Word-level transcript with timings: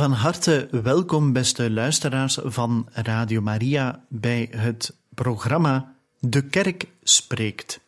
Van 0.00 0.12
harte 0.12 0.68
welkom, 0.70 1.32
beste 1.32 1.70
luisteraars 1.70 2.38
van 2.42 2.88
Radio 2.92 3.40
Maria, 3.40 4.04
bij 4.08 4.48
het 4.50 4.96
programma 5.14 5.96
De 6.18 6.44
Kerk 6.44 6.86
Spreekt. 7.02 7.80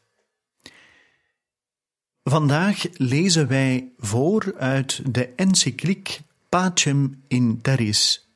Vandaag 2.24 2.86
lezen 2.92 3.48
wij 3.48 3.92
voor 3.98 4.54
uit 4.58 5.14
de 5.14 5.28
encycliek 5.36 6.20
Pacem 6.48 7.22
in 7.28 7.60
Terris, 7.62 8.28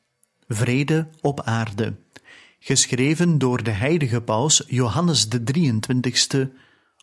Vrede 0.47 1.07
op 1.21 1.41
aarde, 1.41 1.95
geschreven 2.59 3.37
door 3.37 3.63
de 3.63 3.71
heilige 3.71 4.21
paus 4.21 4.63
Johannes 4.67 5.29
de 5.29 5.43
23ste 5.57 6.49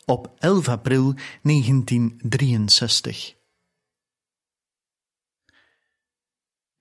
op 0.04 0.32
11 0.38 0.68
april 0.68 1.14
1963. 1.42 3.34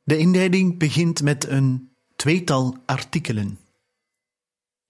De 0.04 0.18
inleiding 0.18 0.80
begint 0.80 1.22
met 1.22 1.48
een 1.48 1.96
tweetal 2.16 2.78
artikelen. 2.86 3.60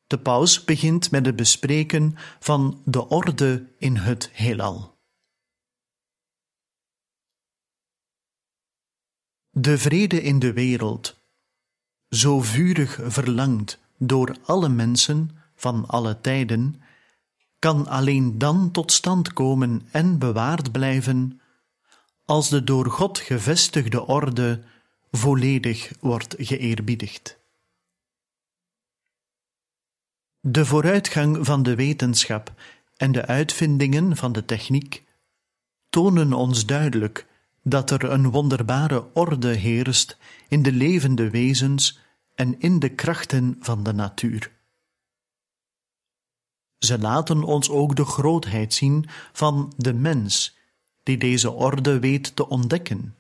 De 0.08 0.20
paus 0.20 0.64
begint 0.64 1.12
met 1.12 1.26
het 1.26 1.36
bespreken 1.36 2.16
van 2.40 2.82
de 2.86 3.08
orde 3.08 3.74
in 3.78 3.96
het 3.96 4.30
heelal. 4.32 4.98
De 9.50 9.78
vrede 9.78 10.22
in 10.22 10.40
de 10.40 10.54
wereld, 10.54 11.16
zo 12.10 12.42
vurig 12.42 13.00
verlangd 13.04 13.80
door 13.98 14.38
alle 14.44 14.70
mensen 14.70 15.30
van 15.56 15.88
alle 15.88 16.22
tijden, 16.22 16.82
kan 17.60 17.88
alleen 17.88 18.38
dan 18.38 18.72
tot 18.72 18.92
stand 18.92 19.34
komen 19.34 19.88
en 19.92 20.20
bewaard 20.20 20.72
blijven 20.72 21.42
als 22.26 22.50
de 22.50 22.64
door 22.64 22.92
God 22.92 23.20
gevestigde 23.20 24.06
orde 24.06 24.64
volledig 25.16 25.92
wordt 26.00 26.36
geëerbiedigd. 26.38 27.40
De 30.40 30.66
vooruitgang 30.66 31.46
van 31.46 31.64
de 31.64 31.76
wetenschap 31.76 32.54
en 32.96 33.12
de 33.12 33.26
uitvindingen 33.26 34.18
van 34.18 34.32
de 34.32 34.46
techniek 34.46 35.04
tonen 35.90 36.34
ons 36.34 36.66
duidelijk 36.66 37.28
dat 37.64 37.92
er 37.92 38.04
een 38.04 38.32
wonderbare 38.32 39.14
orde 39.14 39.54
heerst 39.54 40.18
in 40.48 40.62
de 40.62 40.72
levende 40.72 41.30
wezens 41.30 42.00
en 42.36 42.60
in 42.60 42.80
de 42.80 42.90
krachten 42.90 43.56
van 43.60 43.84
de 43.84 43.94
natuur. 43.94 44.52
Ze 46.78 47.00
laten 47.00 47.44
ons 47.44 47.70
ook 47.70 47.96
de 47.96 48.06
grootheid 48.06 48.74
zien 48.74 49.06
van 49.32 49.74
de 49.78 49.94
mens, 49.94 50.58
die 51.04 51.18
deze 51.18 51.52
orde 51.52 52.00
weet 52.00 52.36
te 52.36 52.50
ontdekken 52.50 53.16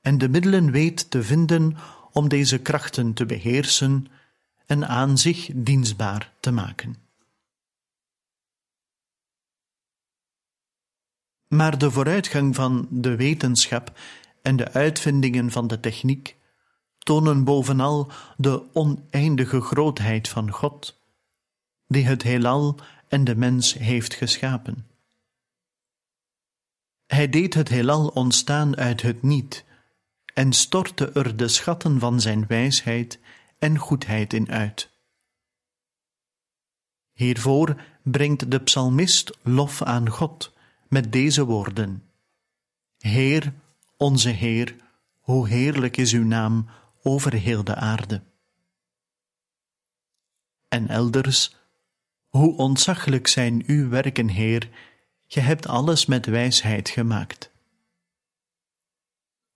en 0.00 0.18
de 0.18 0.28
middelen 0.28 0.70
weet 0.70 1.10
te 1.10 1.22
vinden 1.22 1.76
om 2.12 2.28
deze 2.28 2.58
krachten 2.58 3.12
te 3.12 3.26
beheersen 3.26 4.06
en 4.66 4.88
aan 4.88 5.18
zich 5.18 5.50
dienstbaar 5.54 6.32
te 6.40 6.50
maken. 6.50 6.96
Maar 11.48 11.78
de 11.78 11.90
vooruitgang 11.90 12.54
van 12.54 12.86
de 12.90 13.16
wetenschap 13.16 13.98
en 14.42 14.56
de 14.56 14.72
uitvindingen 14.72 15.50
van 15.50 15.66
de 15.66 15.80
techniek 15.80 16.36
tonen 16.98 17.44
bovenal 17.44 18.12
de 18.36 18.72
oneindige 18.72 19.60
grootheid 19.60 20.28
van 20.28 20.50
God, 20.50 21.00
die 21.86 22.04
het 22.04 22.22
heelal 22.22 22.80
en 23.08 23.24
de 23.24 23.36
mens 23.36 23.74
heeft 23.74 24.14
geschapen. 24.14 24.86
Hij 27.06 27.28
deed 27.28 27.54
het 27.54 27.68
heelal 27.68 28.08
ontstaan 28.08 28.76
uit 28.76 29.02
het 29.02 29.22
niet 29.22 29.64
en 30.40 30.52
stortte 30.52 31.12
er 31.12 31.36
de 31.36 31.48
schatten 31.48 31.98
van 31.98 32.20
zijn 32.20 32.46
wijsheid 32.46 33.20
en 33.58 33.78
goedheid 33.78 34.32
in 34.32 34.50
uit. 34.50 34.90
Hiervoor 37.12 37.82
brengt 38.02 38.50
de 38.50 38.60
psalmist 38.60 39.38
lof 39.42 39.82
aan 39.82 40.08
God 40.08 40.52
met 40.88 41.12
deze 41.12 41.44
woorden: 41.44 42.10
Heer, 42.98 43.52
onze 43.96 44.28
Heer, 44.28 44.76
hoe 45.18 45.48
heerlijk 45.48 45.96
is 45.96 46.12
uw 46.12 46.24
naam 46.24 46.68
over 47.02 47.32
heel 47.32 47.64
de 47.64 47.74
aarde. 47.74 48.22
En 50.68 50.88
elders, 50.88 51.56
hoe 52.28 52.56
ontzaglijk 52.56 53.26
zijn 53.26 53.62
uw 53.66 53.88
werken, 53.88 54.28
Heer, 54.28 54.70
je 55.26 55.40
hebt 55.40 55.66
alles 55.66 56.06
met 56.06 56.26
wijsheid 56.26 56.88
gemaakt. 56.88 57.50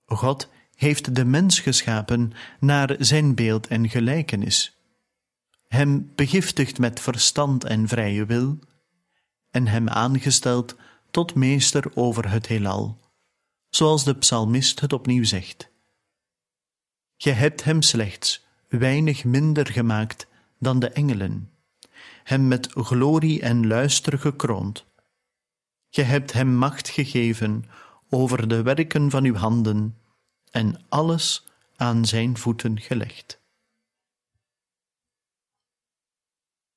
God 0.05 0.53
heeft 0.75 1.15
de 1.15 1.25
mens 1.25 1.61
geschapen 1.61 2.33
naar 2.61 2.97
zijn 2.99 3.35
beeld 3.35 3.67
en 3.67 3.89
gelijkenis, 3.89 4.79
hem 5.69 6.13
begiftigd 6.15 6.79
met 6.79 7.01
verstand 7.01 7.65
en 7.65 7.89
vrije 7.89 8.27
wil, 8.27 8.59
en 9.51 9.67
hem 9.67 9.89
aangesteld 9.89 10.77
tot 11.11 11.35
meester 11.35 11.91
over 11.95 12.31
het 12.31 12.47
heelal, 12.47 13.01
zoals 13.69 14.05
de 14.05 14.15
psalmist 14.15 14.81
het 14.81 14.93
opnieuw 14.93 15.25
zegt. 15.25 15.73
Je 17.17 17.31
hebt 17.31 17.65
hem 17.65 17.83
slechts 17.83 18.47
weinig 18.69 19.25
minder 19.25 19.67
gemaakt 19.67 20.27
dan 20.59 20.79
de 20.79 20.89
engelen, 20.89 21.51
hem 22.25 22.49
met 22.49 22.73
glorie 22.73 23.41
en 23.41 23.67
luister 23.67 24.19
gekroond. 24.19 24.85
Je 25.89 26.03
hebt 26.03 26.33
hem 26.33 26.55
macht 26.55 26.89
gegeven 26.89 27.65
over 28.09 28.49
de 28.49 28.63
werken 28.63 29.11
van 29.11 29.25
uw 29.25 29.35
handen 29.35 29.99
en 30.55 30.85
alles 30.89 31.47
aan 31.77 32.05
zijn 32.05 32.39
voeten 32.39 32.81
gelegd. 32.81 33.41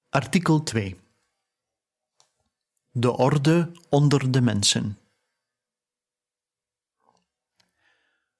Artikel 0.09 0.63
2 0.63 0.99
De 2.91 3.11
orde 3.11 3.71
onder 3.89 4.31
de 4.31 4.41
mensen. 4.41 4.97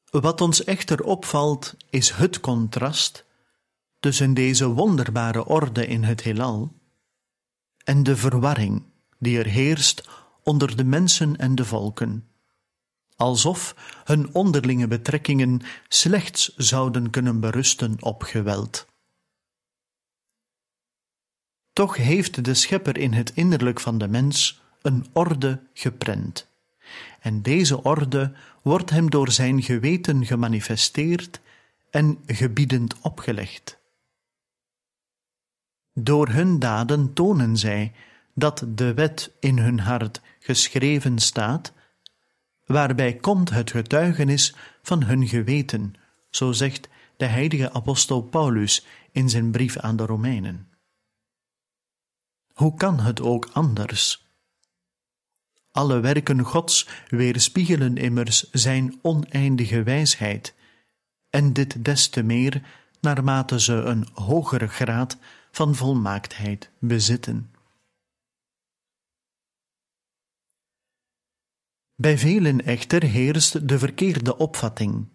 Wat 0.10 0.42
ons 0.42 0.64
echter 0.64 1.04
opvalt, 1.04 1.76
is 1.90 2.12
het 2.12 2.40
contrast 2.40 3.26
tussen 4.00 4.34
deze 4.34 4.68
wonderbare 4.68 5.46
orde 5.46 5.88
in 5.88 6.04
het 6.04 6.22
heelal 6.22 6.74
en 7.84 8.04
de 8.04 8.16
verwarring 8.16 8.84
die 9.20 9.38
er 9.40 9.48
heerst 9.48 10.10
onder 10.44 10.78
de 10.78 10.84
mensen 10.84 11.36
en 11.36 11.56
de 11.56 11.66
volken 11.66 12.27
alsof 13.18 13.76
hun 14.04 14.34
onderlinge 14.34 14.88
betrekkingen 14.88 15.62
slechts 15.88 16.56
zouden 16.56 17.10
kunnen 17.10 17.40
berusten 17.40 17.96
op 18.00 18.22
geweld. 18.22 18.86
Toch 21.74 21.96
heeft 21.96 22.46
de 22.46 22.54
Schepper 22.54 22.98
in 22.98 23.14
het 23.14 23.32
innerlijk 23.34 23.80
van 23.80 23.98
de 23.98 24.08
mens 24.08 24.62
een 24.82 25.06
orde 25.14 25.62
geprent, 25.74 26.50
en 27.20 27.42
deze 27.42 27.84
orde 27.84 28.34
wordt 28.62 28.90
hem 28.90 29.10
door 29.10 29.32
zijn 29.32 29.64
geweten 29.64 30.26
gemanifesteerd 30.26 31.40
en 31.90 32.20
gebiedend 32.26 32.96
opgelegd. 33.02 33.80
Door 35.94 36.28
hun 36.30 36.60
daden 36.60 37.14
tonen 37.14 37.58
zij 37.58 37.94
dat 38.34 38.66
de 38.68 38.94
wet 38.94 39.32
in 39.40 39.58
hun 39.58 39.80
hart 39.80 40.22
geschreven 40.40 41.20
staat 41.20 41.74
waarbij 42.68 43.14
komt 43.14 43.50
het 43.50 43.72
getuigenis 43.72 44.56
van 44.82 45.04
hun 45.04 45.28
geweten, 45.28 45.94
zo 46.30 46.52
zegt 46.52 46.90
de 47.18 47.26
heilige 47.26 47.74
apostel 47.74 48.22
Paulus 48.22 48.86
in 49.12 49.30
zijn 49.30 49.52
brief 49.52 49.78
aan 49.78 49.96
de 49.96 50.06
Romeinen. 50.06 50.72
Hoe 52.54 52.76
kan 52.76 53.00
het 53.00 53.22
ook 53.22 53.50
anders? 53.54 54.26
Alle 55.72 56.00
werken 56.00 56.40
Gods 56.40 56.88
weerspiegelen 57.08 57.98
immers 57.98 58.52
zijn 58.52 59.00
oneindige 59.02 59.84
wijsheid, 59.84 60.56
en 61.30 61.54
dit 61.54 61.86
des 61.86 62.08
te 62.08 62.24
meer 62.24 62.62
naarmate 63.02 63.60
ze 63.60 63.74
een 63.74 64.08
hogere 64.14 64.68
graad 64.68 65.18
van 65.52 65.76
volmaaktheid 65.76 66.70
bezitten. 66.80 67.52
Bij 72.00 72.18
velen 72.18 72.66
echter 72.66 73.04
heerst 73.04 73.68
de 73.68 73.80
verkeerde 73.80 74.38
opvatting 74.38 75.08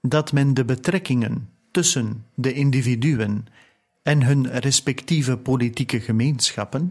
dat 0.00 0.32
men 0.32 0.54
de 0.54 0.64
betrekkingen 0.64 1.48
tussen 1.70 2.26
de 2.34 2.52
individuen 2.52 3.46
en 4.02 4.22
hun 4.22 4.50
respectieve 4.50 5.36
politieke 5.36 6.00
gemeenschappen 6.00 6.90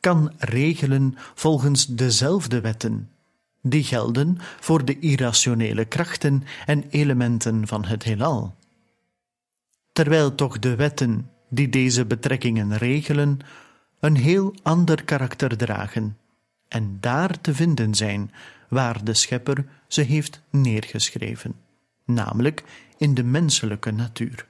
kan 0.00 0.32
regelen 0.38 1.14
volgens 1.34 1.86
dezelfde 1.86 2.60
wetten 2.60 3.10
die 3.62 3.84
gelden 3.84 4.36
voor 4.60 4.84
de 4.84 4.98
irrationele 4.98 5.84
krachten 5.84 6.42
en 6.66 6.84
elementen 6.90 7.66
van 7.66 7.84
het 7.84 8.02
heelal. 8.02 8.54
Terwijl 9.92 10.34
toch 10.34 10.58
de 10.58 10.76
wetten 10.76 11.30
die 11.48 11.68
deze 11.68 12.06
betrekkingen 12.06 12.76
regelen 12.76 13.38
een 14.00 14.16
heel 14.16 14.54
ander 14.62 15.04
karakter 15.04 15.56
dragen 15.56 16.16
en 16.72 17.00
daar 17.00 17.40
te 17.40 17.54
vinden 17.54 17.94
zijn 17.94 18.32
waar 18.68 19.04
de 19.04 19.14
Schepper 19.14 19.82
ze 19.88 20.00
heeft 20.00 20.42
neergeschreven, 20.50 21.54
namelijk 22.04 22.64
in 22.96 23.14
de 23.14 23.22
menselijke 23.22 23.90
natuur. 23.90 24.48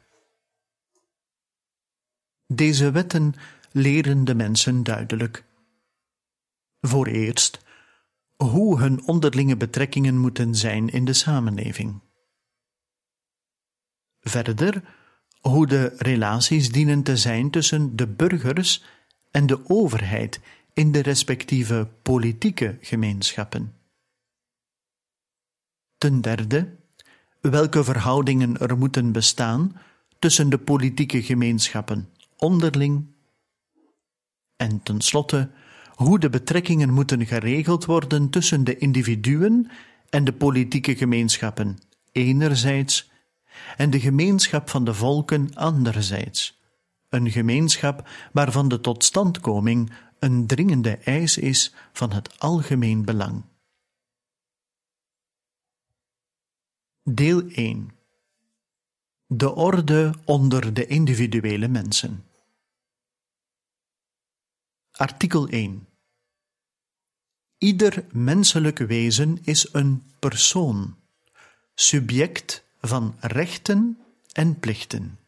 Deze 2.46 2.90
wetten 2.90 3.34
leren 3.72 4.24
de 4.24 4.34
mensen 4.34 4.82
duidelijk. 4.82 5.44
Voor 6.80 7.06
eerst 7.06 7.64
hoe 8.36 8.78
hun 8.78 9.06
onderlinge 9.06 9.56
betrekkingen 9.56 10.18
moeten 10.18 10.54
zijn 10.54 10.88
in 10.88 11.04
de 11.04 11.12
samenleving. 11.12 12.00
Verder 14.20 14.84
hoe 15.40 15.66
de 15.66 15.94
relaties 15.96 16.72
dienen 16.72 17.02
te 17.02 17.16
zijn 17.16 17.50
tussen 17.50 17.96
de 17.96 18.06
burgers 18.06 18.84
en 19.30 19.46
de 19.46 19.68
overheid 19.68 20.40
in 20.74 20.92
de 20.92 21.02
respectieve 21.02 21.88
politieke 22.02 22.78
gemeenschappen. 22.80 23.74
Ten 25.98 26.20
derde, 26.20 26.76
welke 27.40 27.84
verhoudingen 27.84 28.58
er 28.58 28.78
moeten 28.78 29.12
bestaan 29.12 29.76
tussen 30.18 30.50
de 30.50 30.58
politieke 30.58 31.22
gemeenschappen 31.22 32.08
onderling. 32.36 33.06
En 34.56 34.82
tenslotte, 34.82 35.50
hoe 35.94 36.18
de 36.18 36.30
betrekkingen 36.30 36.92
moeten 36.92 37.26
geregeld 37.26 37.84
worden 37.84 38.30
tussen 38.30 38.64
de 38.64 38.78
individuen 38.78 39.70
en 40.08 40.24
de 40.24 40.32
politieke 40.32 40.96
gemeenschappen 40.96 41.78
enerzijds 42.12 43.10
en 43.76 43.90
de 43.90 44.00
gemeenschap 44.00 44.70
van 44.70 44.84
de 44.84 44.94
volken 44.94 45.54
anderzijds. 45.54 46.60
Een 47.08 47.30
gemeenschap 47.30 48.08
waarvan 48.32 48.68
de 48.68 48.80
totstandkoming 48.80 49.92
een 50.22 50.46
dringende 50.46 50.96
eis 50.96 51.38
is 51.38 51.74
van 51.92 52.12
het 52.12 52.40
algemeen 52.40 53.04
belang. 53.04 53.44
Deel 57.02 57.48
1 57.48 57.90
De 59.26 59.54
orde 59.54 60.14
onder 60.24 60.74
de 60.74 60.86
individuele 60.86 61.68
mensen. 61.68 62.24
Artikel 64.90 65.48
1 65.48 65.88
Ieder 67.58 68.06
menselijk 68.12 68.78
wezen 68.78 69.38
is 69.44 69.72
een 69.72 70.12
persoon, 70.18 70.98
subject 71.74 72.64
van 72.80 73.16
rechten 73.20 73.98
en 74.32 74.58
plichten. 74.58 75.21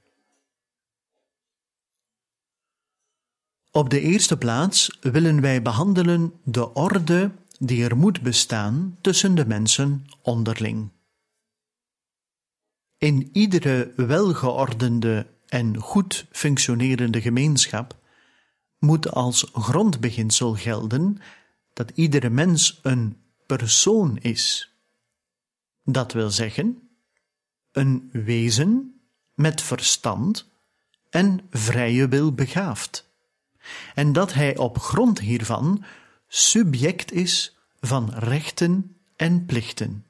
Op 3.77 3.91
de 3.91 4.01
eerste 4.01 4.37
plaats 4.37 4.99
willen 5.01 5.41
wij 5.41 5.63
behandelen 5.63 6.33
de 6.45 6.73
orde 6.73 7.31
die 7.59 7.85
er 7.85 7.97
moet 7.97 8.23
bestaan 8.23 8.99
tussen 9.01 9.35
de 9.35 9.47
mensen 9.47 10.07
onderling. 10.23 10.91
In 12.99 13.29
iedere 13.33 13.93
welgeordende 13.97 15.27
en 15.49 15.77
goed 15.77 16.27
functionerende 16.31 17.21
gemeenschap 17.21 17.97
moet 18.79 19.11
als 19.11 19.51
grondbeginsel 19.53 20.55
gelden 20.55 21.19
dat 21.73 21.91
iedere 21.95 22.31
mens 22.31 22.81
een 22.83 23.17
persoon 23.47 24.17
is. 24.17 24.75
Dat 25.85 26.13
wil 26.13 26.31
zeggen, 26.31 26.89
een 27.73 28.11
wezen 28.13 29.01
met 29.35 29.63
verstand 29.63 30.51
en 31.11 31.41
vrije 31.51 32.09
wil 32.09 32.33
begaafd, 32.33 33.13
en 33.95 34.13
dat 34.13 34.33
hij 34.33 34.57
op 34.57 34.79
grond 34.79 35.19
hiervan 35.19 35.85
subject 36.29 37.13
is 37.13 37.57
van 37.81 38.11
rechten 38.15 38.97
en 39.17 39.47
plichten, 39.47 40.07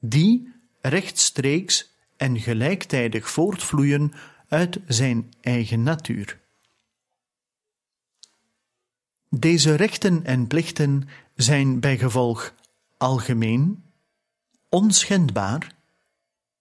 die 0.00 0.52
rechtstreeks 0.80 1.96
en 2.16 2.40
gelijktijdig 2.40 3.30
voortvloeien 3.30 4.12
uit 4.48 4.80
zijn 4.86 5.32
eigen 5.40 5.82
natuur. 5.82 6.38
Deze 9.30 9.74
rechten 9.74 10.24
en 10.24 10.46
plichten 10.46 11.08
zijn 11.34 11.80
bijgevolg 11.80 12.54
algemeen, 12.96 13.84
onschendbaar 14.68 15.74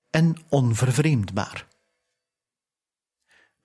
en 0.09 0.37
onvervreemdbaar. 0.49 1.67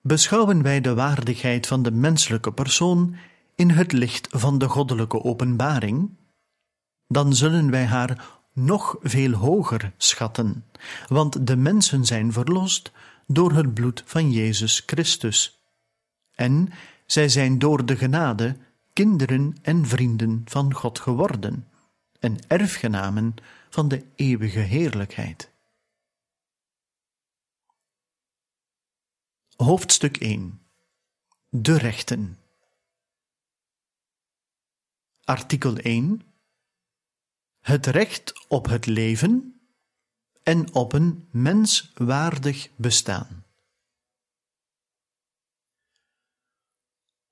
Beschouwen 0.05 0.61
wij 0.61 0.81
de 0.81 0.93
waardigheid 0.93 1.67
van 1.67 1.83
de 1.83 1.91
menselijke 1.91 2.53
persoon 2.53 3.15
in 3.55 3.69
het 3.69 3.91
licht 3.91 4.27
van 4.31 4.57
de 4.57 4.69
goddelijke 4.69 5.23
openbaring, 5.23 6.17
dan 7.07 7.33
zullen 7.35 7.71
wij 7.71 7.85
haar 7.85 8.41
nog 8.53 8.95
veel 9.01 9.31
hoger 9.31 9.93
schatten, 9.97 10.65
want 11.07 11.47
de 11.47 11.55
mensen 11.55 12.05
zijn 12.05 12.33
verlost 12.33 12.91
door 13.27 13.51
het 13.51 13.73
bloed 13.73 14.03
van 14.05 14.31
Jezus 14.31 14.83
Christus. 14.85 15.63
En 16.35 16.69
zij 17.05 17.29
zijn 17.29 17.59
door 17.59 17.85
de 17.85 17.95
genade 17.95 18.57
kinderen 18.93 19.57
en 19.61 19.85
vrienden 19.85 20.41
van 20.45 20.73
God 20.73 20.99
geworden 20.99 21.67
en 22.19 22.37
erfgenamen 22.47 23.35
van 23.69 23.87
de 23.87 24.05
eeuwige 24.15 24.59
heerlijkheid. 24.59 25.52
Hoofdstuk 29.55 30.17
1 30.17 30.61
De 31.49 31.77
rechten 31.77 32.39
Artikel 35.23 35.77
1 35.77 36.21
Het 37.59 37.85
recht 37.85 38.47
op 38.47 38.65
het 38.65 38.85
leven 38.85 39.61
en 40.43 40.73
op 40.73 40.93
een 40.93 41.27
menswaardig 41.31 42.69
bestaan. 42.75 43.45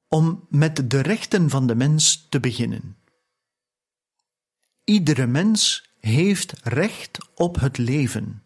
Om 0.07 0.47
met 0.49 0.89
de 0.89 1.01
rechten 1.01 1.49
van 1.49 1.67
de 1.67 1.75
mens 1.75 2.27
te 2.29 2.39
beginnen. 2.39 2.97
Iedere 4.83 5.27
mens 5.27 5.89
heeft 5.99 6.51
recht 6.63 7.17
op 7.35 7.59
het 7.59 7.77
leven, 7.77 8.43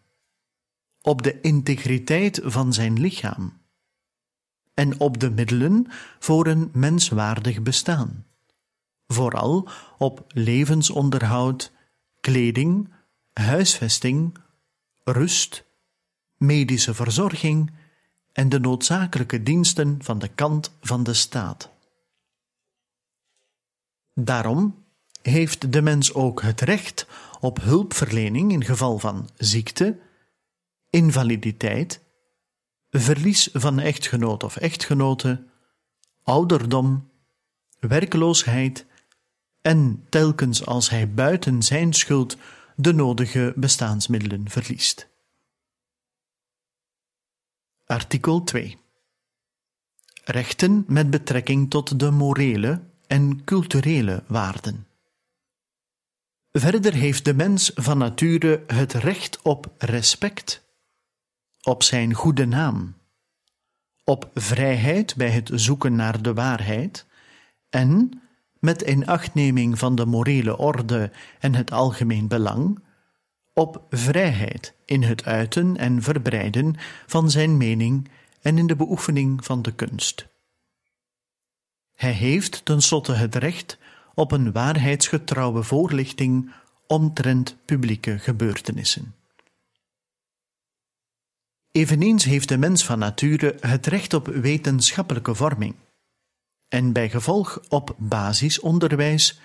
op 1.00 1.22
de 1.22 1.40
integriteit 1.40 2.40
van 2.42 2.72
zijn 2.72 3.00
lichaam 3.00 3.64
en 4.76 5.00
op 5.00 5.20
de 5.20 5.30
middelen 5.30 5.86
voor 6.18 6.46
een 6.46 6.70
menswaardig 6.72 7.62
bestaan, 7.62 8.26
vooral 9.06 9.68
op 9.98 10.24
levensonderhoud, 10.28 11.72
kleding, 12.20 12.92
huisvesting, 13.32 14.38
rust, 15.04 15.64
medische 16.36 16.94
verzorging 16.94 17.70
en 18.32 18.48
de 18.48 18.60
noodzakelijke 18.60 19.42
diensten 19.42 19.98
van 20.02 20.18
de 20.18 20.28
kant 20.28 20.72
van 20.80 21.02
de 21.02 21.14
staat. 21.14 21.70
Daarom 24.14 24.84
heeft 25.22 25.72
de 25.72 25.82
mens 25.82 26.14
ook 26.14 26.42
het 26.42 26.60
recht 26.60 27.06
op 27.40 27.60
hulpverlening 27.60 28.52
in 28.52 28.64
geval 28.64 28.98
van 28.98 29.28
ziekte, 29.36 29.98
invaliditeit, 30.90 32.00
verlies 33.00 33.48
van 33.52 33.78
echtgenoot 33.78 34.42
of 34.42 34.56
echtgenote, 34.56 35.44
ouderdom, 36.22 37.10
werkloosheid 37.80 38.86
en 39.60 40.06
telkens 40.08 40.66
als 40.66 40.90
hij 40.90 41.10
buiten 41.10 41.62
zijn 41.62 41.92
schuld 41.92 42.36
de 42.76 42.92
nodige 42.92 43.52
bestaansmiddelen 43.56 44.50
verliest. 44.50 45.08
Artikel 47.84 48.44
2 48.44 48.78
Rechten 50.24 50.84
met 50.88 51.10
betrekking 51.10 51.70
tot 51.70 51.98
de 51.98 52.10
morele 52.10 52.80
en 53.06 53.44
culturele 53.44 54.24
waarden. 54.26 54.86
Verder 56.52 56.92
heeft 56.92 57.24
de 57.24 57.34
mens 57.34 57.70
van 57.74 57.98
nature 57.98 58.64
het 58.66 58.92
recht 58.92 59.42
op 59.42 59.72
respect, 59.78 60.65
op 61.66 61.82
zijn 61.82 62.14
goede 62.14 62.46
naam, 62.46 62.94
op 64.04 64.30
vrijheid 64.34 65.16
bij 65.16 65.30
het 65.30 65.50
zoeken 65.54 65.94
naar 65.94 66.22
de 66.22 66.34
waarheid 66.34 67.06
en 67.70 68.22
met 68.58 68.82
inachtneming 68.82 69.78
van 69.78 69.94
de 69.94 70.06
morele 70.06 70.58
orde 70.58 71.10
en 71.38 71.54
het 71.54 71.72
algemeen 71.72 72.28
belang, 72.28 72.78
op 73.52 73.82
vrijheid 73.90 74.74
in 74.84 75.02
het 75.02 75.24
uiten 75.24 75.76
en 75.76 76.02
verbreiden 76.02 76.74
van 77.06 77.30
zijn 77.30 77.56
mening 77.56 78.08
en 78.42 78.58
in 78.58 78.66
de 78.66 78.76
beoefening 78.76 79.44
van 79.44 79.62
de 79.62 79.72
kunst. 79.72 80.26
Hij 81.94 82.12
heeft 82.12 82.64
tenslotte 82.64 83.12
het 83.12 83.34
recht 83.34 83.78
op 84.14 84.32
een 84.32 84.52
waarheidsgetrouwe 84.52 85.62
voorlichting 85.62 86.52
omtrent 86.86 87.56
publieke 87.64 88.18
gebeurtenissen. 88.18 89.14
Eveneens 91.76 92.24
heeft 92.24 92.48
de 92.48 92.58
mens 92.58 92.84
van 92.84 92.98
nature 92.98 93.56
het 93.60 93.86
recht 93.86 94.14
op 94.14 94.26
wetenschappelijke 94.26 95.34
vorming 95.34 95.74
en 96.68 96.92
bij 96.92 97.10
gevolg 97.10 97.60
op 97.68 97.94
basisonderwijs 97.98 99.40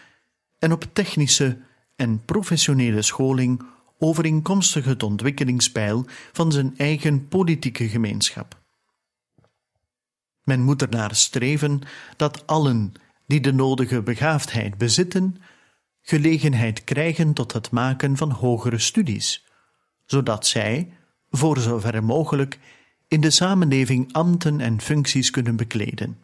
en 0.60 0.72
op 0.72 0.86
technische 0.94 1.58
en 1.96 2.26
professionele 2.26 3.02
scholing 3.02 3.64
overeenkomstig 4.00 4.86
het 4.86 5.04
ontwikkelingspeil 5.04 6.06
van 6.32 6.52
zijn 6.52 6.78
eigen 6.78 7.28
politieke 7.28 7.90
gemeenschap. 7.90 8.60
Men 10.44 10.62
moet 10.62 10.82
ernaar 10.82 11.16
streven 11.16 11.82
dat 12.18 12.48
allen 12.48 12.94
die 13.28 13.42
de 13.42 13.54
nodige 13.54 14.02
begaafdheid 14.02 14.78
bezitten, 14.78 15.42
gelegenheid 16.02 16.84
krijgen 16.84 17.34
tot 17.34 17.54
het 17.54 17.72
maken 17.72 18.18
van 18.18 18.32
hogere 18.32 18.80
studies, 18.80 19.46
zodat 20.06 20.48
zij, 20.48 20.92
voor 21.32 21.60
zover 21.60 22.04
mogelijk, 22.04 22.60
in 23.08 23.22
de 23.22 23.30
samenleving 23.30 24.14
ambten 24.14 24.60
en 24.60 24.82
functies 24.82 25.30
kunnen 25.30 25.56
bekleden, 25.56 26.20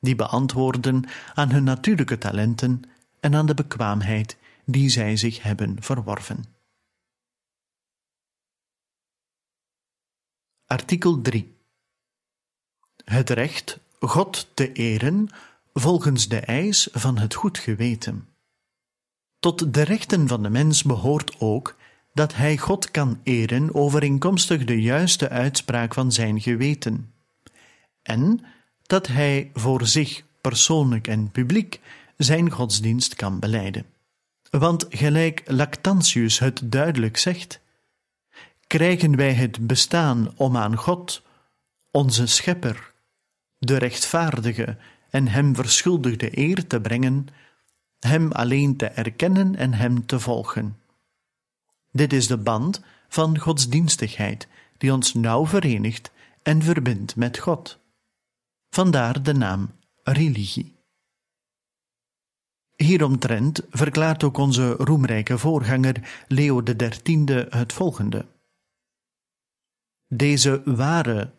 die 0.00 0.16
beantwoorden 0.16 1.04
aan 1.34 1.50
hun 1.50 1.64
natuurlijke 1.64 2.18
talenten 2.18 2.82
en 3.20 3.34
aan 3.34 3.46
de 3.46 3.54
bekwaamheid 3.54 4.36
die 4.64 4.88
zij 4.88 5.16
zich 5.16 5.42
hebben 5.42 5.82
verworven. 5.82 6.44
Artikel 10.66 11.20
3 11.20 11.56
Het 13.04 13.30
recht 13.30 13.78
God 14.00 14.50
te 14.54 14.72
eren 14.72 15.28
volgens 15.72 16.28
de 16.28 16.40
eis 16.40 16.88
van 16.92 17.18
het 17.18 17.34
goed 17.34 17.58
geweten. 17.58 18.28
Tot 19.38 19.74
de 19.74 19.82
rechten 19.82 20.28
van 20.28 20.42
de 20.42 20.50
mens 20.50 20.82
behoort 20.82 21.40
ook 21.40 21.76
dat 22.12 22.34
hij 22.34 22.56
God 22.56 22.90
kan 22.90 23.20
eren 23.22 23.74
overeenkomstig 23.74 24.64
de 24.64 24.82
juiste 24.82 25.28
uitspraak 25.28 25.94
van 25.94 26.12
zijn 26.12 26.40
geweten, 26.40 27.12
en 28.02 28.44
dat 28.82 29.06
hij 29.06 29.50
voor 29.54 29.86
zich 29.86 30.22
persoonlijk 30.40 31.06
en 31.06 31.30
publiek 31.30 31.80
zijn 32.16 32.50
godsdienst 32.50 33.14
kan 33.14 33.38
beleiden. 33.38 33.86
Want 34.50 34.86
gelijk 34.88 35.42
Lactantius 35.46 36.38
het 36.38 36.60
duidelijk 36.64 37.16
zegt, 37.16 37.60
krijgen 38.66 39.16
wij 39.16 39.32
het 39.32 39.66
bestaan 39.66 40.32
om 40.36 40.56
aan 40.56 40.76
God, 40.76 41.22
onze 41.90 42.26
Schepper, 42.26 42.92
de 43.58 43.76
rechtvaardige 43.76 44.76
en 45.10 45.28
hem 45.28 45.54
verschuldigde 45.54 46.38
eer 46.38 46.66
te 46.66 46.80
brengen, 46.80 47.26
hem 47.98 48.32
alleen 48.32 48.76
te 48.76 48.86
erkennen 48.86 49.56
en 49.56 49.74
hem 49.74 50.06
te 50.06 50.20
volgen. 50.20 50.76
Dit 51.92 52.12
is 52.12 52.26
de 52.26 52.38
band 52.38 52.80
van 53.08 53.38
godsdienstigheid 53.38 54.48
die 54.78 54.92
ons 54.92 55.14
nauw 55.14 55.46
verenigt 55.46 56.10
en 56.42 56.62
verbindt 56.62 57.16
met 57.16 57.38
God. 57.38 57.78
Vandaar 58.70 59.22
de 59.22 59.32
naam 59.32 59.70
religie. 60.02 60.76
Hieromtrent 62.76 63.62
verklaart 63.70 64.24
ook 64.24 64.36
onze 64.36 64.70
roemrijke 64.70 65.38
voorganger 65.38 66.24
Leo 66.28 66.62
XIII 66.62 67.46
het 67.48 67.72
volgende. 67.72 68.26
Deze 70.08 70.62
ware, 70.64 71.32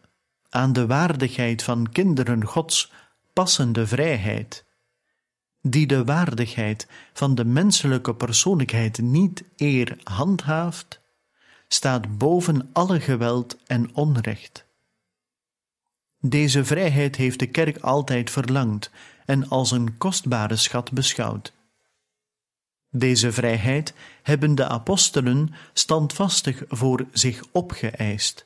aan 0.49 0.73
de 0.73 0.87
waardigheid 0.87 1.63
van 1.63 1.89
kinderen 1.91 2.45
Gods 2.45 2.91
passende 3.33 3.87
vrijheid, 3.87 4.65
die 5.63 5.87
de 5.87 6.03
waardigheid 6.03 6.87
van 7.13 7.35
de 7.35 7.45
menselijke 7.45 8.15
persoonlijkheid 8.15 9.01
niet 9.01 9.43
eer 9.55 9.97
handhaaft, 10.03 10.99
staat 11.67 12.17
boven 12.17 12.69
alle 12.73 12.99
geweld 12.99 13.57
en 13.65 13.95
onrecht. 13.95 14.65
Deze 16.19 16.65
vrijheid 16.65 17.15
heeft 17.15 17.39
de 17.39 17.47
kerk 17.47 17.77
altijd 17.77 18.29
verlangd 18.29 18.91
en 19.25 19.49
als 19.49 19.71
een 19.71 19.97
kostbare 19.97 20.55
schat 20.55 20.91
beschouwd. 20.91 21.53
Deze 22.89 23.31
vrijheid 23.31 23.93
hebben 24.23 24.55
de 24.55 24.67
apostelen 24.67 25.53
standvastig 25.73 26.63
voor 26.67 27.05
zich 27.11 27.43
opgeëist 27.51 28.45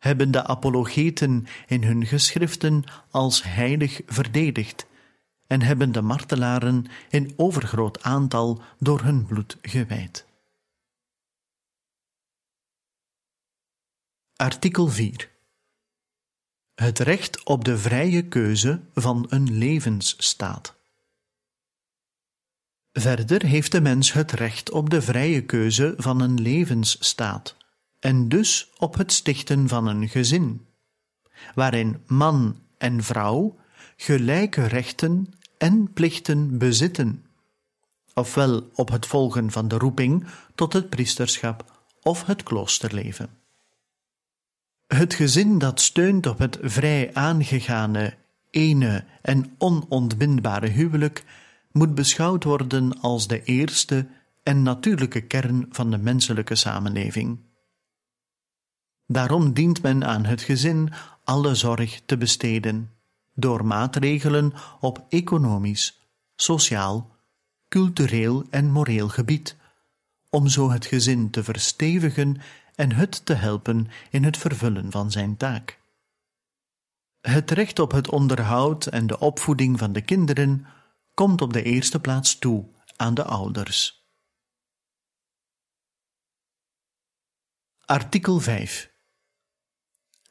hebben 0.00 0.30
de 0.30 0.46
apologeten 0.46 1.46
in 1.66 1.82
hun 1.84 2.06
geschriften 2.06 2.84
als 3.10 3.42
heilig 3.42 4.00
verdedigd 4.06 4.86
en 5.50 5.62
hebben 5.62 5.92
de 5.92 6.00
martelaren 6.00 6.86
in 7.08 7.32
overgroot 7.36 8.02
aantal 8.02 8.62
door 8.78 9.02
hun 9.02 9.26
bloed 9.26 9.58
gewijd. 9.62 10.26
Artikel 14.36 14.88
4 14.88 15.30
Het 16.74 16.98
recht 16.98 17.44
op 17.44 17.64
de 17.64 17.78
vrije 17.78 18.22
keuze 18.28 18.80
van 18.94 19.26
een 19.28 19.58
levensstaat. 19.58 20.74
Verder 22.92 23.42
heeft 23.44 23.72
de 23.72 23.80
mens 23.80 24.12
het 24.12 24.32
recht 24.32 24.70
op 24.70 24.90
de 24.90 25.02
vrije 25.02 25.44
keuze 25.44 25.94
van 25.96 26.20
een 26.20 26.40
levensstaat 26.40 27.56
en 27.98 28.28
dus 28.28 28.70
op 28.78 28.94
het 28.94 29.12
stichten 29.12 29.68
van 29.68 29.86
een 29.86 30.08
gezin, 30.08 30.66
waarin 31.54 32.02
man 32.06 32.62
en 32.78 33.02
vrouw 33.02 33.58
gelijke 33.96 34.66
rechten 34.66 35.34
en 35.60 35.92
plichten 35.92 36.58
bezitten, 36.58 37.24
ofwel 38.14 38.70
op 38.74 38.90
het 38.90 39.06
volgen 39.06 39.50
van 39.50 39.68
de 39.68 39.78
roeping 39.78 40.26
tot 40.54 40.72
het 40.72 40.88
priesterschap 40.88 41.64
of 42.02 42.26
het 42.26 42.42
kloosterleven. 42.42 43.30
Het 44.86 45.14
gezin 45.14 45.58
dat 45.58 45.80
steunt 45.80 46.26
op 46.26 46.38
het 46.38 46.58
vrij 46.62 47.14
aangegane, 47.14 48.14
ene 48.50 49.04
en 49.22 49.54
onontbindbare 49.58 50.68
huwelijk 50.68 51.24
moet 51.72 51.94
beschouwd 51.94 52.44
worden 52.44 53.00
als 53.00 53.26
de 53.26 53.42
eerste 53.42 54.06
en 54.42 54.62
natuurlijke 54.62 55.20
kern 55.20 55.66
van 55.70 55.90
de 55.90 55.98
menselijke 55.98 56.54
samenleving. 56.54 57.38
Daarom 59.06 59.52
dient 59.52 59.82
men 59.82 60.04
aan 60.04 60.24
het 60.24 60.40
gezin 60.40 60.92
alle 61.24 61.54
zorg 61.54 62.00
te 62.06 62.16
besteden, 62.16 62.90
door 63.40 63.64
maatregelen 63.66 64.52
op 64.80 65.06
economisch, 65.08 66.00
sociaal, 66.36 67.16
cultureel 67.68 68.44
en 68.50 68.70
moreel 68.70 69.08
gebied, 69.08 69.56
om 70.30 70.48
zo 70.48 70.70
het 70.70 70.86
gezin 70.86 71.30
te 71.30 71.44
verstevigen 71.44 72.40
en 72.74 72.92
het 72.92 73.24
te 73.24 73.34
helpen 73.34 73.86
in 74.10 74.24
het 74.24 74.36
vervullen 74.36 74.90
van 74.90 75.10
zijn 75.10 75.36
taak. 75.36 75.80
Het 77.20 77.50
recht 77.50 77.78
op 77.78 77.92
het 77.92 78.10
onderhoud 78.10 78.86
en 78.86 79.06
de 79.06 79.18
opvoeding 79.18 79.78
van 79.78 79.92
de 79.92 80.00
kinderen 80.00 80.66
komt 81.14 81.42
op 81.42 81.52
de 81.52 81.62
eerste 81.62 82.00
plaats 82.00 82.38
toe 82.38 82.68
aan 82.96 83.14
de 83.14 83.24
ouders. 83.24 84.04
Artikel 87.84 88.40
5 88.40 88.92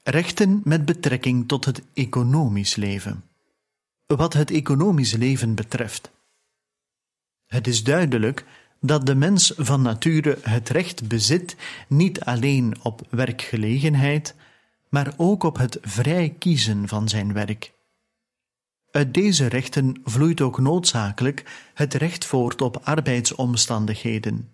Rechten 0.10 0.62
met 0.64 0.86
betrekking 0.86 1.48
tot 1.48 1.66
het 1.66 1.82
economisch 1.94 2.76
leven. 2.76 3.24
Wat 4.06 4.34
het 4.34 4.52
economisch 4.52 5.14
leven 5.14 5.56
betreft. 5.56 6.12
Het 7.46 7.68
is 7.68 7.84
duidelijk 7.84 8.46
dat 8.82 9.06
de 9.06 9.16
mens 9.16 9.54
van 9.58 9.82
nature 9.82 10.38
het 10.42 10.70
recht 10.70 11.08
bezit 11.08 11.56
niet 11.88 12.20
alleen 12.20 12.76
op 12.84 13.08
werkgelegenheid, 13.10 14.36
maar 14.90 15.14
ook 15.18 15.44
op 15.44 15.58
het 15.58 15.78
vrij 15.82 16.36
kiezen 16.40 16.88
van 16.88 17.10
zijn 17.10 17.34
werk. 17.34 17.74
Uit 18.92 19.14
deze 19.14 19.48
rechten 19.48 20.02
vloeit 20.04 20.42
ook 20.42 20.60
noodzakelijk 20.60 21.70
het 21.74 21.94
recht 21.94 22.26
voort 22.26 22.62
op 22.62 22.80
arbeidsomstandigheden, 22.84 24.50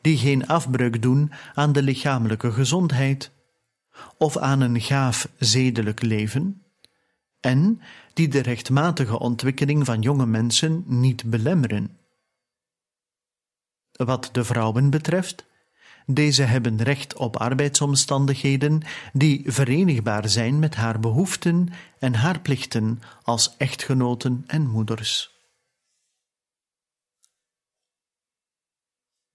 die 0.00 0.16
geen 0.16 0.46
afbreuk 0.46 1.02
doen 1.02 1.32
aan 1.54 1.72
de 1.72 1.82
lichamelijke 1.82 2.52
gezondheid, 2.52 3.30
of 4.18 4.36
aan 4.36 4.60
een 4.60 4.80
gaaf 4.80 5.28
zedelijk 5.38 6.02
leven, 6.02 6.62
en 7.40 7.80
die 8.12 8.28
de 8.28 8.42
rechtmatige 8.42 9.18
ontwikkeling 9.18 9.84
van 9.84 10.00
jonge 10.00 10.26
mensen 10.26 10.84
niet 10.86 11.24
belemmeren. 11.24 11.96
Wat 13.92 14.28
de 14.32 14.44
vrouwen 14.44 14.90
betreft, 14.90 15.44
deze 16.06 16.42
hebben 16.42 16.82
recht 16.82 17.16
op 17.16 17.36
arbeidsomstandigheden 17.36 18.82
die 19.12 19.42
verenigbaar 19.52 20.28
zijn 20.28 20.58
met 20.58 20.74
haar 20.74 21.00
behoeften 21.00 21.68
en 21.98 22.14
haar 22.14 22.40
plichten 22.40 23.00
als 23.22 23.56
echtgenoten 23.56 24.44
en 24.46 24.66
moeders. 24.66 25.30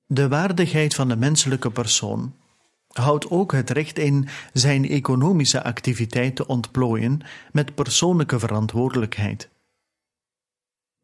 De 0.06 0.28
waardigheid 0.28 0.96
van 0.96 1.08
de 1.08 1.16
menselijke 1.16 1.72
persoon 1.72 2.36
houdt 2.98 3.30
ook 3.30 3.52
het 3.52 3.70
recht 3.70 4.00
in 4.00 4.28
zijn 4.54 4.90
economische 4.90 5.64
activiteit 5.64 6.36
te 6.36 6.48
ontplooien 6.48 7.22
met 7.52 7.76
persoonlijke 7.76 8.40
verantwoordelijkheid. 8.40 9.50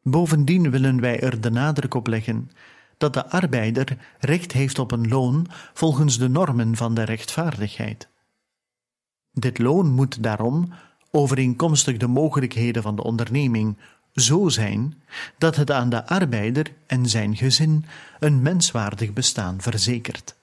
Bovendien 0.02 0.72
willen 0.72 1.02
wij 1.02 1.20
er 1.20 1.42
de 1.42 1.52
nadruk 1.52 1.94
op 1.94 2.08
leggen 2.08 2.50
dat 2.98 3.14
de 3.14 3.30
arbeider 3.30 3.98
recht 4.20 4.52
heeft 4.52 4.80
op 4.80 4.92
een 4.92 5.08
loon 5.08 5.48
volgens 5.74 6.18
de 6.18 6.28
normen 6.28 6.76
van 6.76 6.94
de 6.94 7.04
rechtvaardigheid. 7.04 8.08
Dit 9.32 9.58
loon 9.58 9.92
moet 9.92 10.24
daarom, 10.24 10.74
overeenkomstig 11.12 11.98
de 11.98 12.08
mogelijkheden 12.08 12.84
van 12.84 12.96
de 12.96 13.04
onderneming, 13.04 13.78
zo 14.14 14.50
zijn 14.50 15.02
dat 15.38 15.56
het 15.56 15.72
aan 15.72 15.90
de 15.90 16.08
arbeider 16.08 16.74
en 16.86 17.10
zijn 17.10 17.36
gezin 17.36 17.86
een 18.20 18.42
menswaardig 18.42 19.14
bestaan 19.14 19.62
verzekert. 19.62 20.36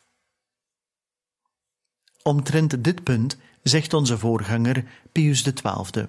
Omtrent 2.23 2.85
dit 2.85 3.03
punt 3.03 3.37
zegt 3.63 3.95
onze 3.95 4.19
voorganger 4.19 4.85
Pius 5.13 5.43
XII. 5.43 6.07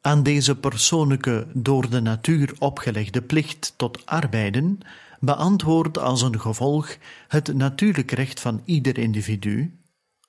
Aan 0.00 0.22
deze 0.22 0.56
persoonlijke, 0.56 1.46
door 1.54 1.90
de 1.90 2.00
natuur 2.00 2.54
opgelegde 2.58 3.22
plicht 3.22 3.74
tot 3.76 4.06
arbeiden 4.06 4.78
beantwoordt 5.20 5.98
als 5.98 6.22
een 6.22 6.40
gevolg 6.40 6.96
het 7.28 7.54
natuurlijk 7.54 8.10
recht 8.10 8.40
van 8.40 8.62
ieder 8.64 8.98
individu 8.98 9.80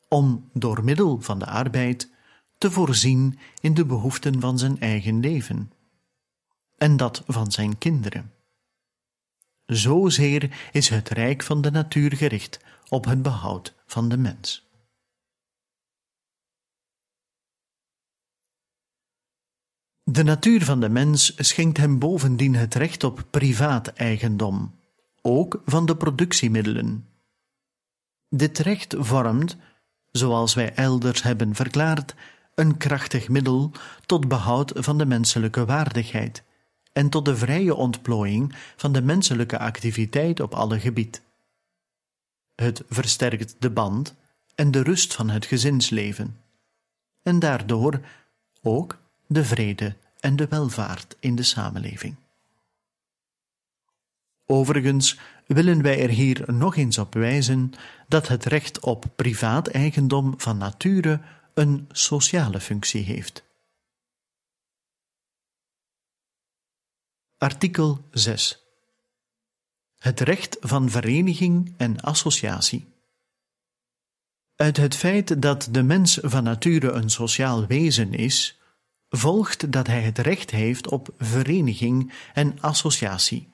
om 0.08 0.50
door 0.54 0.84
middel 0.84 1.22
van 1.22 1.40
de 1.40 1.46
arbeid 1.46 2.10
te 2.58 2.72
voorzien 2.72 3.40
in 3.62 3.74
de 3.74 3.86
behoeften 3.86 4.40
van 4.40 4.58
zijn 4.58 4.80
eigen 4.80 5.20
leven 5.20 5.72
en 6.78 6.98
dat 6.98 7.24
van 7.28 7.52
zijn 7.52 7.78
kinderen. 7.78 8.32
Zozeer 9.70 10.70
is 10.72 10.90
het 10.90 11.10
rijk 11.10 11.44
van 11.44 11.62
de 11.62 11.72
natuur 11.72 12.16
gericht 12.16 12.60
op 12.88 13.06
het 13.06 13.22
behoud 13.22 13.76
van 13.86 14.10
de 14.10 14.18
mens. 14.18 14.68
De 20.04 20.24
natuur 20.24 20.64
van 20.64 20.80
de 20.80 20.90
mens 20.90 21.34
schenkt 21.38 21.78
hem 21.78 22.00
bovendien 22.00 22.56
het 22.56 22.76
recht 22.76 23.04
op 23.04 23.28
privaat 23.30 23.88
eigendom, 23.88 24.76
ook 25.22 25.62
van 25.66 25.86
de 25.86 25.98
productiemiddelen. 25.98 27.08
Dit 28.30 28.58
recht 28.58 28.96
vormt, 28.98 29.58
zoals 30.12 30.54
wij 30.54 30.74
elders 30.74 31.24
hebben 31.24 31.56
verklaard, 31.56 32.16
een 32.56 32.78
krachtig 32.78 33.30
middel 33.30 33.72
tot 34.06 34.28
behoud 34.28 34.72
van 34.76 34.98
de 34.98 35.06
menselijke 35.06 35.66
waardigheid 35.66 36.44
en 36.92 37.10
tot 37.10 37.26
de 37.26 37.38
vrije 37.38 37.76
ontplooiing 37.76 38.56
van 38.76 38.92
de 38.92 39.02
menselijke 39.02 39.60
activiteit 39.60 40.40
op 40.40 40.54
alle 40.54 40.80
gebied. 40.80 41.22
Het 42.56 42.84
versterkt 42.90 43.56
de 43.60 43.70
band 43.70 44.16
en 44.56 44.72
de 44.72 44.84
rust 44.84 45.14
van 45.14 45.30
het 45.30 45.46
gezinsleven, 45.46 46.38
en 47.24 47.40
daardoor 47.40 48.00
ook 48.62 48.98
de 49.28 49.46
vrede 49.46 49.96
en 50.20 50.36
de 50.36 50.48
welvaart 50.48 51.16
in 51.20 51.36
de 51.36 51.44
samenleving. 51.44 52.16
Overigens 54.46 55.20
willen 55.46 55.82
wij 55.82 56.02
er 56.02 56.10
hier 56.10 56.44
nog 56.54 56.76
eens 56.76 56.98
op 56.98 57.14
wijzen 57.14 57.74
dat 58.08 58.28
het 58.28 58.46
recht 58.46 58.80
op 58.80 59.06
privaat 59.16 59.68
eigendom 59.68 60.34
van 60.38 60.58
nature 60.58 61.22
een 61.54 61.90
sociale 61.92 62.60
functie 62.60 63.04
heeft. 63.04 63.44
Artikel 67.42 68.06
6 68.12 68.64
Het 69.98 70.20
recht 70.20 70.58
van 70.60 70.90
vereniging 70.90 71.74
en 71.78 72.02
associatie. 72.02 72.88
Uit 74.56 74.78
het 74.78 74.96
feit 74.96 75.42
dat 75.42 75.68
de 75.72 75.84
mens 75.84 76.20
van 76.22 76.44
nature 76.44 76.92
een 76.92 77.10
sociaal 77.10 77.66
wezen 77.68 78.14
is, 78.14 78.60
volgt 79.10 79.72
dat 79.72 79.88
hij 79.88 80.02
het 80.02 80.18
recht 80.18 80.52
heeft 80.52 80.88
op 80.88 81.14
vereniging 81.18 82.14
en 82.34 82.62
associatie. 82.62 83.50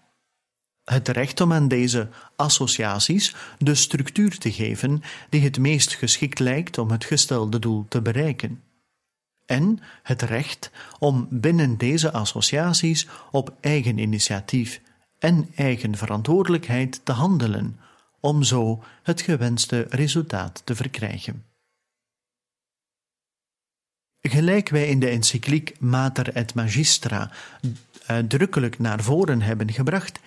Het 0.83 1.07
recht 1.07 1.41
om 1.41 1.53
aan 1.53 1.67
deze 1.67 2.09
associaties 2.35 3.35
de 3.57 3.75
structuur 3.75 4.37
te 4.37 4.51
geven 4.51 5.01
die 5.29 5.41
het 5.41 5.59
meest 5.59 5.93
geschikt 5.93 6.39
lijkt 6.39 6.77
om 6.77 6.91
het 6.91 7.05
gestelde 7.05 7.59
doel 7.59 7.85
te 7.87 8.01
bereiken. 8.01 8.63
En 9.45 9.79
het 10.03 10.21
recht 10.21 10.71
om 10.99 11.27
binnen 11.29 11.77
deze 11.77 12.11
associaties 12.11 13.07
op 13.31 13.53
eigen 13.61 13.97
initiatief 13.97 14.81
en 15.19 15.49
eigen 15.55 15.97
verantwoordelijkheid 15.97 17.01
te 17.03 17.11
handelen, 17.11 17.79
om 18.19 18.43
zo 18.43 18.83
het 19.03 19.21
gewenste 19.21 19.85
resultaat 19.89 20.61
te 20.63 20.75
verkrijgen. 20.75 21.45
Gelijk 24.21 24.69
wij 24.69 24.87
in 24.87 24.99
de 24.99 25.07
encycliek 25.07 25.79
Mater 25.79 26.33
et 26.33 26.53
Magistra 26.53 27.31
uitdrukkelijk 28.05 28.79
naar 28.79 29.03
voren 29.03 29.41
hebben 29.41 29.71
gebracht, 29.71 30.19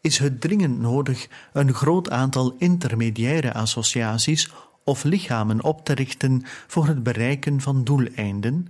is 0.00 0.18
het 0.18 0.40
dringend 0.40 0.78
nodig 0.78 1.28
een 1.52 1.72
groot 1.72 2.10
aantal 2.10 2.54
intermediaire 2.58 3.52
associaties 3.52 4.50
of 4.86 5.04
lichamen 5.04 5.62
op 5.62 5.84
te 5.84 5.92
richten 5.92 6.42
voor 6.44 6.86
het 6.86 7.02
bereiken 7.02 7.60
van 7.60 7.84
doeleinden, 7.84 8.66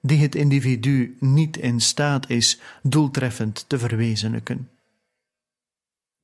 die 0.00 0.18
het 0.18 0.34
individu 0.34 1.16
niet 1.20 1.56
in 1.56 1.80
staat 1.80 2.30
is 2.30 2.60
doeltreffend 2.82 3.64
te 3.68 3.78
verwezenlijken. 3.78 4.70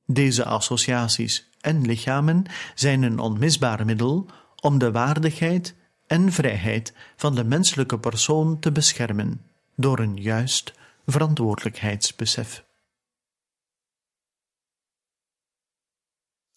Deze 0.05 0.45
associaties 0.45 1.49
en 1.61 1.85
lichamen 1.85 2.43
zijn 2.75 3.03
een 3.03 3.19
onmisbaar 3.19 3.85
middel 3.85 4.25
om 4.61 4.77
de 4.77 4.91
waardigheid 4.91 5.75
en 6.07 6.31
vrijheid 6.31 6.93
van 7.15 7.35
de 7.35 7.43
menselijke 7.43 7.99
persoon 7.99 8.59
te 8.59 8.71
beschermen 8.71 9.41
door 9.75 9.99
een 9.99 10.17
juist 10.21 10.73
verantwoordelijkheidsbesef. 11.05 12.65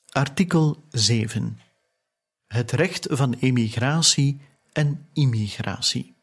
Artikel 0.09 0.85
7. 0.91 1.68
Het 2.49 2.71
recht 2.71 3.07
van 3.11 3.33
emigratie 3.33 4.41
en 4.73 5.07
immigratie. 5.13 6.17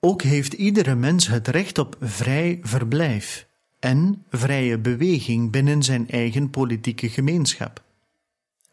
Ook 0.00 0.22
heeft 0.22 0.52
iedere 0.52 0.94
mens 0.94 1.26
het 1.26 1.48
recht 1.48 1.78
op 1.78 1.96
vrij 2.00 2.58
verblijf 2.62 3.48
en 3.78 4.24
vrije 4.30 4.78
beweging 4.78 5.50
binnen 5.50 5.82
zijn 5.82 6.08
eigen 6.08 6.50
politieke 6.50 7.08
gemeenschap. 7.08 7.82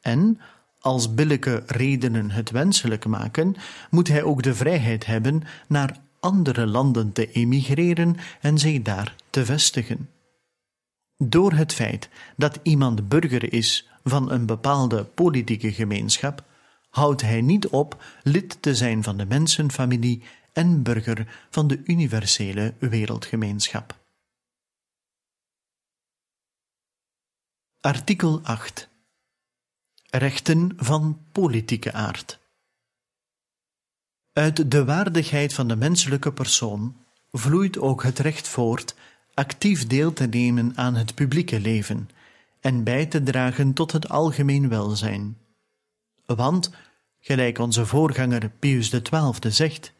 En 0.02 0.40
als 0.80 1.14
billijke 1.14 1.64
redenen 1.66 2.32
het 2.32 2.52
wenselijk 2.52 3.06
maken, 3.06 3.56
moet 3.90 4.08
hij 4.08 4.24
ook 4.24 4.44
de 4.44 4.56
vrijheid 4.56 5.06
hebben 5.06 5.44
naar 5.68 5.98
andere 6.20 6.68
landen 6.68 7.12
te 7.12 7.32
emigreren 7.32 8.16
en 8.42 8.58
zich 8.58 8.82
daar 8.82 9.16
te 9.30 9.46
vestigen. 9.46 10.10
Door 11.18 11.54
het 11.54 11.74
feit 11.74 12.10
dat 12.38 12.60
iemand 12.64 13.10
burger 13.10 13.54
is 13.54 13.91
van 14.04 14.32
een 14.32 14.46
bepaalde 14.46 15.04
politieke 15.04 15.74
gemeenschap, 15.74 16.44
houdt 16.90 17.22
hij 17.22 17.42
niet 17.42 17.68
op 17.68 18.04
lid 18.24 18.62
te 18.62 18.76
zijn 18.76 19.04
van 19.04 19.18
de 19.18 19.26
mensenfamilie 19.26 20.24
en 20.54 20.84
burger 20.84 21.48
van 21.50 21.68
de 21.68 21.82
universele 21.84 22.74
wereldgemeenschap. 22.80 24.00
Artikel 27.80 28.40
8 28.44 28.90
Rechten 30.10 30.74
van 30.76 31.20
politieke 31.32 31.94
aard. 31.94 32.40
Uit 34.34 34.72
de 34.72 34.86
waardigheid 34.86 35.54
van 35.54 35.68
de 35.68 35.76
menselijke 35.76 36.34
persoon 36.34 36.96
vloeit 37.32 37.78
ook 37.78 38.04
het 38.04 38.20
recht 38.20 38.48
voort 38.48 38.96
actief 39.34 39.88
deel 39.88 40.14
te 40.14 40.28
nemen 40.28 40.78
aan 40.78 40.96
het 40.96 41.16
publieke 41.16 41.60
leven 41.60 42.10
en 42.62 42.84
bij 42.84 43.06
te 43.06 43.24
dragen 43.24 43.74
tot 43.74 43.92
het 43.92 44.10
algemeen 44.10 44.70
welzijn. 44.70 45.38
Want, 46.26 46.72
gelijk 47.20 47.58
onze 47.58 47.86
voorganger 47.86 48.50
Pius 48.50 48.90
XII 48.90 49.52
zegt, 49.52 49.94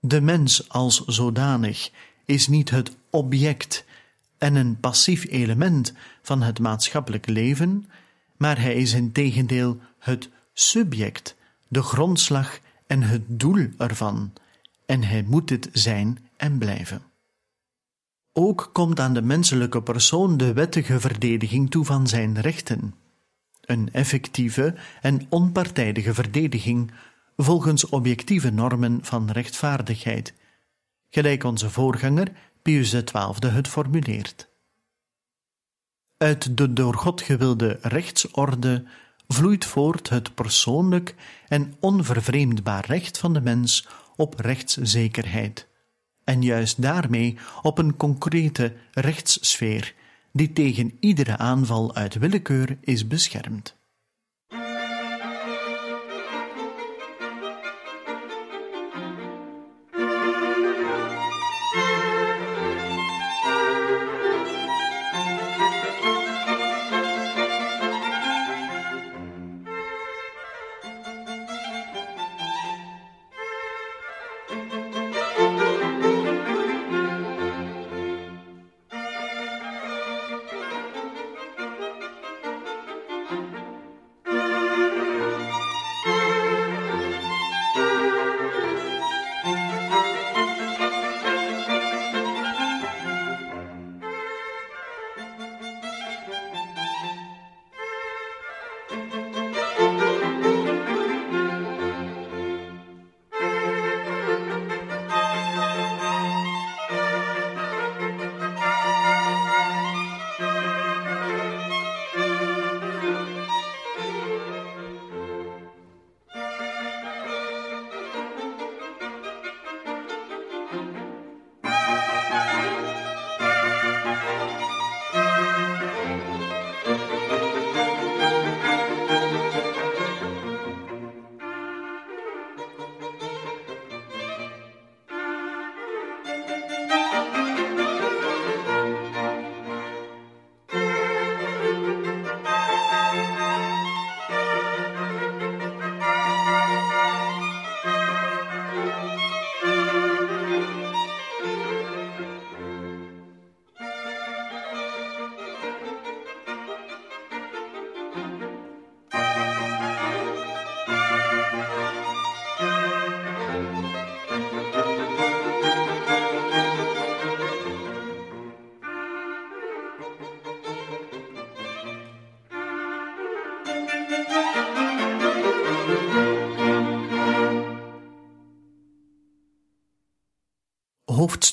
de 0.00 0.20
mens 0.20 0.68
als 0.68 1.04
zodanig 1.04 1.90
is 2.24 2.48
niet 2.48 2.70
het 2.70 2.96
object 3.10 3.84
en 4.38 4.54
een 4.54 4.80
passief 4.80 5.26
element 5.26 5.92
van 6.22 6.42
het 6.42 6.58
maatschappelijk 6.58 7.26
leven, 7.26 7.90
maar 8.36 8.60
hij 8.60 8.74
is 8.74 8.92
in 8.92 9.12
tegendeel 9.12 9.80
het 9.98 10.28
subject, 10.52 11.36
de 11.68 11.82
grondslag 11.82 12.58
en 12.86 13.02
het 13.02 13.22
doel 13.26 13.68
ervan, 13.78 14.32
en 14.86 15.02
hij 15.02 15.22
moet 15.22 15.48
dit 15.48 15.68
zijn 15.72 16.28
en 16.36 16.58
blijven. 16.58 17.02
Ook 18.38 18.70
komt 18.72 19.00
aan 19.00 19.14
de 19.14 19.22
menselijke 19.22 19.82
persoon 19.82 20.36
de 20.36 20.52
wettige 20.52 21.00
verdediging 21.00 21.70
toe 21.70 21.84
van 21.84 22.06
zijn 22.06 22.40
rechten. 22.40 22.94
Een 23.60 23.92
effectieve 23.92 24.74
en 25.00 25.26
onpartijdige 25.28 26.14
verdediging 26.14 26.92
volgens 27.36 27.88
objectieve 27.88 28.50
normen 28.50 28.98
van 29.04 29.30
rechtvaardigheid, 29.30 30.34
gelijk 31.10 31.44
onze 31.44 31.70
voorganger 31.70 32.32
Pius 32.62 32.90
XII 32.90 33.50
het 33.50 33.68
formuleert. 33.68 34.48
Uit 36.16 36.56
de 36.56 36.72
door 36.72 36.94
God 36.94 37.20
gewilde 37.20 37.78
rechtsorde 37.80 38.84
vloeit 39.28 39.64
voort 39.64 40.08
het 40.08 40.34
persoonlijk 40.34 41.14
en 41.48 41.74
onvervreemdbaar 41.80 42.86
recht 42.86 43.18
van 43.18 43.32
de 43.32 43.40
mens 43.40 43.88
op 44.16 44.40
rechtszekerheid, 44.40 45.68
en 46.26 46.42
juist 46.42 46.82
daarmee 46.82 47.38
op 47.62 47.78
een 47.78 47.96
concrete 47.96 48.72
rechtssfeer 48.92 49.94
die 50.32 50.52
tegen 50.52 50.96
iedere 51.00 51.36
aanval 51.36 51.94
uit 51.94 52.14
willekeur 52.14 52.78
is 52.80 53.06
beschermd. 53.06 53.76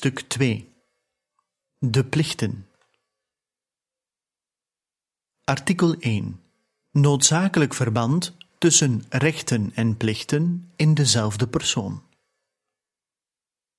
Hoofdstuk 0.04 0.28
2 0.28 0.72
De 1.78 2.04
plichten 2.04 2.66
Artikel 5.44 5.94
1 5.94 6.40
Noodzakelijk 6.90 7.74
verband 7.74 8.36
tussen 8.58 9.04
rechten 9.08 9.70
en 9.74 9.96
plichten 9.96 10.72
in 10.76 10.94
dezelfde 10.94 11.48
persoon. 11.48 12.02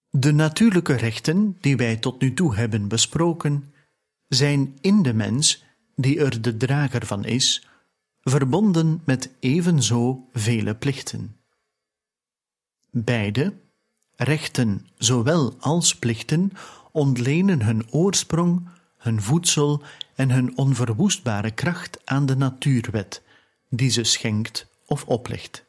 De 0.09 0.31
natuurlijke 0.31 0.93
rechten 0.93 1.57
die 1.61 1.77
wij 1.77 1.97
tot 1.97 2.21
nu 2.21 2.33
toe 2.33 2.55
hebben 2.55 2.87
besproken, 2.87 3.73
zijn 4.27 4.77
in 4.81 5.01
de 5.01 5.13
mens, 5.13 5.63
die 5.95 6.19
er 6.19 6.41
de 6.41 6.57
drager 6.57 7.05
van 7.05 7.25
is, 7.25 7.67
verbonden 8.21 9.01
met 9.03 9.29
evenzo 9.39 10.29
vele 10.31 10.75
plichten. 10.75 11.37
Beide, 12.89 13.63
rechten 14.15 14.87
zowel 14.97 15.55
als 15.59 15.95
plichten, 15.95 16.51
ontlenen 16.91 17.61
hun 17.61 17.91
oorsprong, 17.91 18.67
hun 18.97 19.21
voedsel 19.21 19.81
en 20.15 20.31
hun 20.31 20.57
onverwoestbare 20.57 21.51
kracht 21.51 21.99
aan 22.05 22.25
de 22.25 22.35
natuurwet, 22.35 23.21
die 23.69 23.89
ze 23.89 24.03
schenkt 24.03 24.67
of 24.85 25.05
oplegt. 25.05 25.65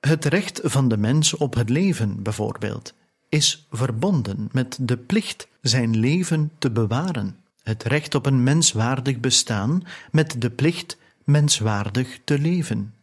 Het 0.00 0.24
recht 0.24 0.60
van 0.62 0.88
de 0.88 0.96
mens 0.96 1.34
op 1.34 1.54
het 1.54 1.68
leven, 1.68 2.22
bijvoorbeeld, 2.22 2.94
is 3.28 3.66
verbonden 3.70 4.48
met 4.52 4.78
de 4.80 4.96
plicht 4.96 5.48
zijn 5.60 5.98
leven 5.98 6.52
te 6.58 6.70
bewaren. 6.70 7.36
Het 7.62 7.82
recht 7.82 8.14
op 8.14 8.26
een 8.26 8.42
menswaardig 8.42 9.20
bestaan 9.20 9.82
met 10.10 10.40
de 10.40 10.50
plicht 10.50 10.96
menswaardig 11.24 12.18
te 12.24 12.38
leven 12.38 12.94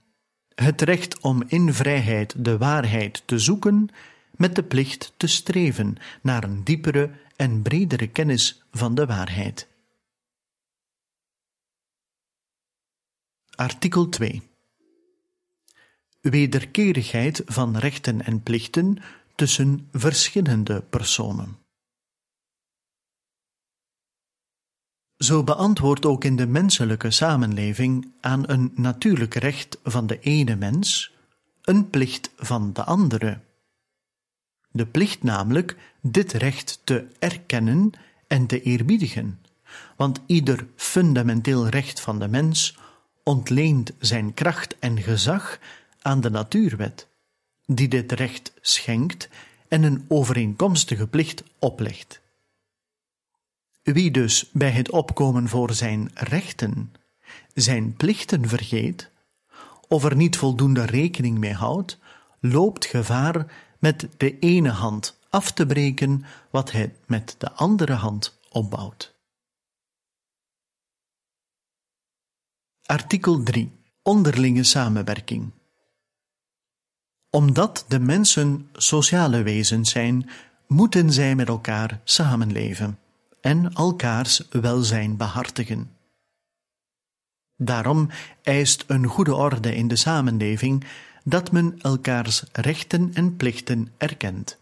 het 0.62 0.82
recht 0.82 1.20
om 1.20 1.44
in 1.48 1.74
vrijheid 1.74 2.46
de 2.46 2.58
waarheid 2.58 3.24
te 3.26 3.40
zoeken, 3.40 3.90
met 4.32 4.56
de 4.56 4.64
plicht 4.64 5.14
te 5.18 5.28
streven 5.28 5.96
naar 6.22 6.44
een 6.44 6.64
diepere 6.64 7.12
en 7.36 7.62
bredere 7.62 8.08
kennis 8.08 8.64
van 8.72 8.96
de 8.96 9.06
waarheid. 9.06 9.68
Artikel 13.56 14.10
2 14.10 14.42
Wederkerigheid 16.22 17.42
van 17.46 17.78
rechten 17.78 18.26
en 18.26 18.44
plichten 18.44 18.98
tussen 19.36 19.88
verschillende 19.92 20.82
personen. 20.82 21.67
Zo 25.18 25.44
beantwoordt 25.44 26.06
ook 26.06 26.24
in 26.24 26.36
de 26.36 26.48
menselijke 26.48 27.12
samenleving 27.12 28.12
aan 28.22 28.44
een 28.50 28.72
natuurlijk 28.76 29.34
recht 29.34 29.80
van 29.84 30.08
de 30.08 30.20
ene 30.20 30.56
mens 30.56 31.14
een 31.62 31.90
plicht 31.90 32.32
van 32.36 32.74
de 32.74 32.84
andere. 32.84 33.40
De 34.72 34.86
plicht 34.86 35.24
namelijk 35.24 35.78
dit 36.02 36.34
recht 36.34 36.82
te 36.84 37.08
erkennen 37.20 37.92
en 38.28 38.48
te 38.48 38.62
eerbiedigen, 38.62 39.42
want 39.96 40.22
ieder 40.26 40.68
fundamenteel 40.76 41.68
recht 41.68 42.00
van 42.00 42.20
de 42.20 42.28
mens 42.28 42.78
ontleent 43.24 43.92
zijn 44.00 44.34
kracht 44.34 44.80
en 44.80 45.02
gezag 45.02 45.60
aan 46.02 46.22
de 46.22 46.30
natuurwet, 46.30 47.08
die 47.66 47.88
dit 47.88 48.12
recht 48.12 48.54
schenkt 48.62 49.30
en 49.68 49.84
een 49.84 50.06
overeenkomstige 50.08 51.08
plicht 51.08 51.44
oplegt. 51.60 52.22
Wie 53.94 54.12
dus 54.12 54.50
bij 54.52 54.72
het 54.72 54.92
opkomen 54.92 55.48
voor 55.48 55.74
zijn 55.74 56.12
rechten 56.14 56.94
zijn 57.54 57.94
plichten 57.94 58.48
vergeet, 58.48 59.12
of 59.88 60.04
er 60.04 60.16
niet 60.16 60.38
voldoende 60.38 60.86
rekening 60.86 61.38
mee 61.38 61.54
houdt, 61.54 61.98
loopt 62.40 62.86
gevaar 62.86 63.54
met 63.80 64.08
de 64.18 64.40
ene 64.40 64.70
hand 64.70 65.20
af 65.30 65.52
te 65.52 65.66
breken 65.66 66.26
wat 66.50 66.72
hij 66.72 66.96
met 67.06 67.36
de 67.38 67.52
andere 67.52 67.94
hand 67.94 68.40
opbouwt. 68.50 69.16
Artikel 72.86 73.44
3. 73.44 73.72
Onderlinge 74.02 74.64
samenwerking. 74.64 75.52
Omdat 77.30 77.86
de 77.88 78.00
mensen 78.00 78.70
sociale 78.74 79.44
wezens 79.44 79.90
zijn, 79.90 80.30
moeten 80.68 81.14
zij 81.14 81.36
met 81.36 81.48
elkaar 81.48 82.02
samenleven 82.04 83.00
en 83.48 83.74
elkaars 83.74 84.48
welzijn 84.50 85.18
behartigen. 85.18 85.92
Daarom 87.58 88.10
eist 88.44 88.84
een 88.88 89.06
goede 89.06 89.36
orde 89.36 89.76
in 89.76 89.88
de 89.88 89.96
samenleving 89.96 90.84
dat 91.24 91.52
men 91.52 91.80
elkaars 91.82 92.44
rechten 92.52 93.14
en 93.14 93.36
plichten 93.36 93.88
erkent. 93.98 94.58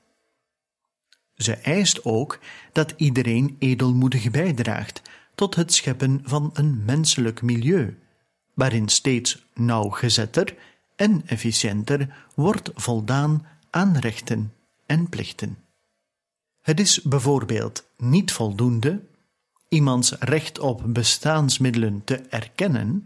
Ze 1.36 1.54
eist 1.54 2.04
ook 2.04 2.40
dat 2.72 2.94
iedereen 2.98 3.56
edelmoedig 3.60 4.32
bijdraagt 4.32 5.02
tot 5.36 5.56
het 5.56 5.74
scheppen 5.74 6.22
van 6.24 6.50
een 6.54 6.86
menselijk 6.86 7.42
milieu, 7.42 7.98
waarin 8.54 8.88
steeds 8.88 9.46
nauwgezetter 9.54 10.56
en 10.96 11.22
efficiënter 11.26 12.26
wordt 12.36 12.72
voldaan 12.76 13.46
aan 13.70 13.98
rechten 13.98 14.54
en 14.86 15.10
plichten. 15.10 15.65
Het 16.66 16.80
is 16.80 17.02
bijvoorbeeld 17.02 17.84
niet 17.98 18.32
voldoende 18.32 19.02
iemands 19.68 20.12
recht 20.20 20.60
op 20.60 20.84
bestaansmiddelen 20.88 22.02
te 22.04 22.16
erkennen, 22.16 23.06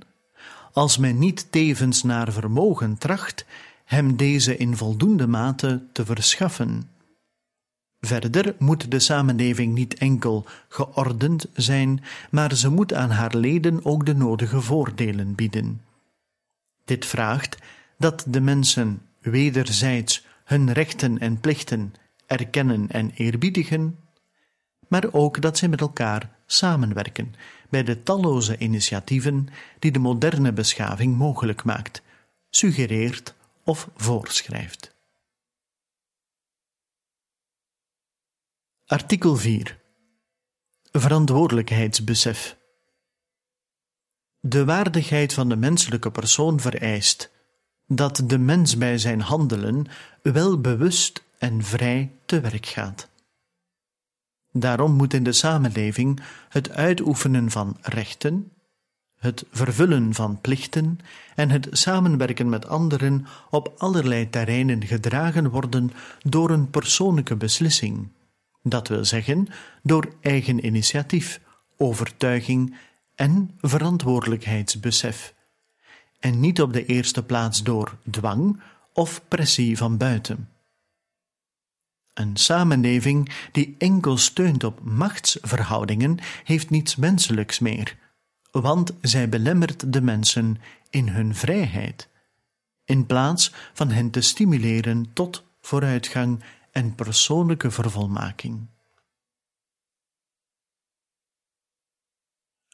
als 0.73 0.97
men 0.97 1.19
niet 1.19 1.51
tevens 1.51 2.03
naar 2.03 2.31
vermogen 2.31 2.97
tracht 2.97 3.45
hem 3.85 4.15
deze 4.15 4.57
in 4.57 4.77
voldoende 4.77 5.27
mate 5.27 5.83
te 5.91 6.05
verschaffen. 6.05 6.89
Verder 7.99 8.55
moet 8.59 8.91
de 8.91 8.99
samenleving 8.99 9.73
niet 9.73 9.93
enkel 9.93 10.45
geordend 10.67 11.45
zijn, 11.53 12.03
maar 12.31 12.55
ze 12.55 12.69
moet 12.69 12.93
aan 12.93 13.11
haar 13.11 13.35
leden 13.35 13.85
ook 13.85 14.05
de 14.05 14.15
nodige 14.15 14.61
voordelen 14.61 15.35
bieden. 15.35 15.81
Dit 16.85 17.05
vraagt 17.05 17.57
dat 17.97 18.25
de 18.27 18.41
mensen 18.41 19.01
wederzijds 19.21 20.25
hun 20.43 20.71
rechten 20.71 21.19
en 21.19 21.39
plichten 21.39 21.93
erkennen 22.29 22.89
en 22.89 23.11
eerbiedigen, 23.11 23.99
maar 24.87 25.13
ook 25.13 25.41
dat 25.41 25.57
ze 25.57 25.67
met 25.67 25.81
elkaar 25.81 26.37
samenwerken 26.45 27.33
bij 27.69 27.83
de 27.83 28.03
talloze 28.03 28.57
initiatieven 28.57 29.47
die 29.79 29.91
de 29.91 29.99
moderne 29.99 30.53
beschaving 30.53 31.17
mogelijk 31.17 31.63
maakt, 31.63 32.01
suggereert 32.49 33.35
of 33.63 33.89
voorschrijft. 33.95 34.95
Artikel 38.85 39.35
4 39.35 39.79
Verantwoordelijkheidsbesef 40.91 42.57
De 44.39 44.65
waardigheid 44.65 45.33
van 45.33 45.49
de 45.49 45.55
menselijke 45.55 46.11
persoon 46.11 46.59
vereist 46.59 47.31
dat 47.87 48.21
de 48.25 48.37
mens 48.37 48.77
bij 48.77 48.97
zijn 48.97 49.21
handelen 49.21 49.87
wel 50.21 50.61
bewust 50.61 51.27
en 51.39 51.63
vrij 51.63 52.11
te 52.25 52.39
werk 52.39 52.65
gaat. 52.65 53.09
Daarom 54.51 54.91
moet 54.91 55.13
in 55.13 55.23
de 55.23 55.31
samenleving 55.31 56.21
het 56.49 56.69
uitoefenen 56.69 57.51
van 57.51 57.77
rechten, 57.81 58.51
het 59.15 59.45
vervullen 59.51 60.13
van 60.13 60.41
plichten 60.41 60.99
en 61.35 61.49
het 61.49 61.67
samenwerken 61.71 62.49
met 62.49 62.67
anderen 62.67 63.25
op 63.49 63.73
allerlei 63.77 64.29
terreinen 64.29 64.85
gedragen 64.85 65.49
worden 65.49 65.91
door 66.21 66.49
een 66.49 66.69
persoonlijke 66.69 67.35
beslissing, 67.35 68.07
dat 68.63 68.87
wil 68.87 69.05
zeggen 69.05 69.47
door 69.83 70.13
eigen 70.21 70.65
initiatief, 70.65 71.41
overtuiging 71.77 72.75
en 73.15 73.51
verantwoordelijkheidsbesef, 73.57 75.33
en 76.19 76.39
niet 76.39 76.61
op 76.61 76.73
de 76.73 76.85
eerste 76.85 77.23
plaats 77.23 77.63
door 77.63 77.97
dwang 78.09 78.61
of 78.93 79.21
pressie 79.27 79.77
van 79.77 79.97
buiten. 79.97 80.49
Een 82.19 82.37
samenleving 82.37 83.31
die 83.51 83.75
enkel 83.77 84.17
steunt 84.17 84.63
op 84.63 84.79
machtsverhoudingen 84.83 86.17
heeft 86.43 86.69
niets 86.69 86.95
menselijks 86.95 87.59
meer, 87.59 87.97
want 88.51 88.93
zij 89.01 89.29
belemmert 89.29 89.93
de 89.93 90.01
mensen 90.01 90.57
in 90.89 91.07
hun 91.07 91.35
vrijheid, 91.35 92.09
in 92.85 93.05
plaats 93.05 93.53
van 93.73 93.89
hen 93.91 94.09
te 94.09 94.21
stimuleren 94.21 95.13
tot 95.13 95.43
vooruitgang 95.61 96.43
en 96.71 96.95
persoonlijke 96.95 97.71
vervolmaking. 97.71 98.67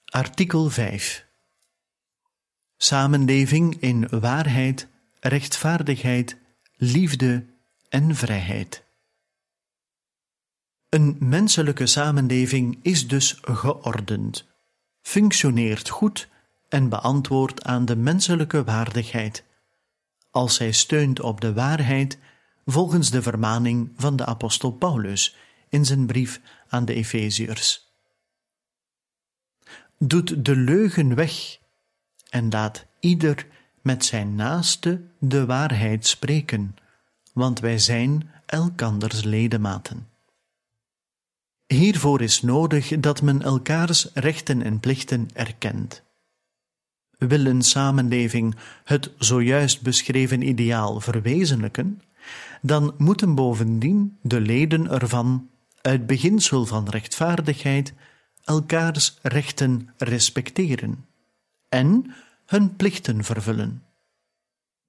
Artikel 0.06 0.70
5 0.70 1.26
Samenleving 2.78 3.82
in 3.82 4.08
waarheid, 4.10 4.88
rechtvaardigheid, 5.20 6.38
liefde 6.78 7.46
en 7.90 8.16
vrijheid. 8.16 8.85
Een 10.96 11.16
menselijke 11.20 11.86
samenleving 11.86 12.80
is 12.82 13.08
dus 13.08 13.38
geordend, 13.42 14.48
functioneert 15.02 15.90
goed 15.90 16.30
en 16.70 16.90
beantwoordt 16.90 17.64
aan 17.64 17.86
de 17.86 17.96
menselijke 17.96 18.64
waardigheid, 18.64 19.44
als 20.32 20.56
zij 20.56 20.72
steunt 20.72 21.20
op 21.20 21.42
de 21.42 21.54
waarheid 21.54 22.18
volgens 22.66 23.10
de 23.10 23.22
vermaning 23.22 23.92
van 23.96 24.16
de 24.16 24.26
apostel 24.26 24.72
Paulus 24.72 25.36
in 25.70 25.86
zijn 25.86 26.06
brief 26.06 26.42
aan 26.68 26.86
de 26.86 26.94
Efeziërs. 26.94 27.94
Doet 29.98 30.46
de 30.46 30.56
leugen 30.56 31.16
weg 31.16 31.58
en 32.30 32.50
laat 32.50 32.86
ieder 33.00 33.48
met 33.82 34.06
zijn 34.06 34.36
naaste 34.36 35.02
de 35.20 35.46
waarheid 35.46 36.08
spreken, 36.08 36.76
want 37.34 37.60
wij 37.60 37.80
zijn 37.80 38.32
elkanders 38.46 39.24
ledematen. 39.24 40.14
Hiervoor 41.68 42.22
is 42.22 42.42
nodig 42.42 43.00
dat 43.00 43.22
men 43.22 43.42
elkaars 43.42 44.10
rechten 44.14 44.62
en 44.62 44.80
plichten 44.80 45.28
erkent. 45.34 46.04
Wil 47.18 47.46
een 47.46 47.62
samenleving 47.62 48.56
het 48.84 49.12
zojuist 49.18 49.82
beschreven 49.82 50.42
ideaal 50.42 51.00
verwezenlijken, 51.00 52.02
dan 52.62 52.94
moeten 52.98 53.36
bovendien 53.36 54.18
de 54.22 54.40
leden 54.40 54.92
ervan, 54.92 55.50
uit 55.82 56.06
beginsel 56.06 56.66
van 56.66 56.90
rechtvaardigheid, 56.90 57.94
elkaars 58.44 59.18
rechten 59.22 59.90
respecteren 59.98 61.06
en 61.70 62.14
hun 62.46 62.76
plichten 62.76 63.24
vervullen. 63.24 63.84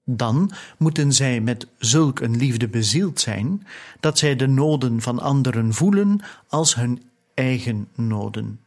Dan 0.09 0.51
moeten 0.79 1.13
zij 1.13 1.41
met 1.41 1.67
zulk 1.79 2.21
een 2.21 2.37
liefde 2.37 2.69
bezield 2.69 3.21
zijn, 3.21 3.67
dat 4.01 4.19
zij 4.19 4.37
de 4.37 4.47
noden 4.47 5.01
van 5.01 5.19
anderen 5.19 5.75
voelen 5.75 6.21
als 6.49 6.75
hun 6.75 7.03
eigen 7.35 7.89
noden. 7.95 8.61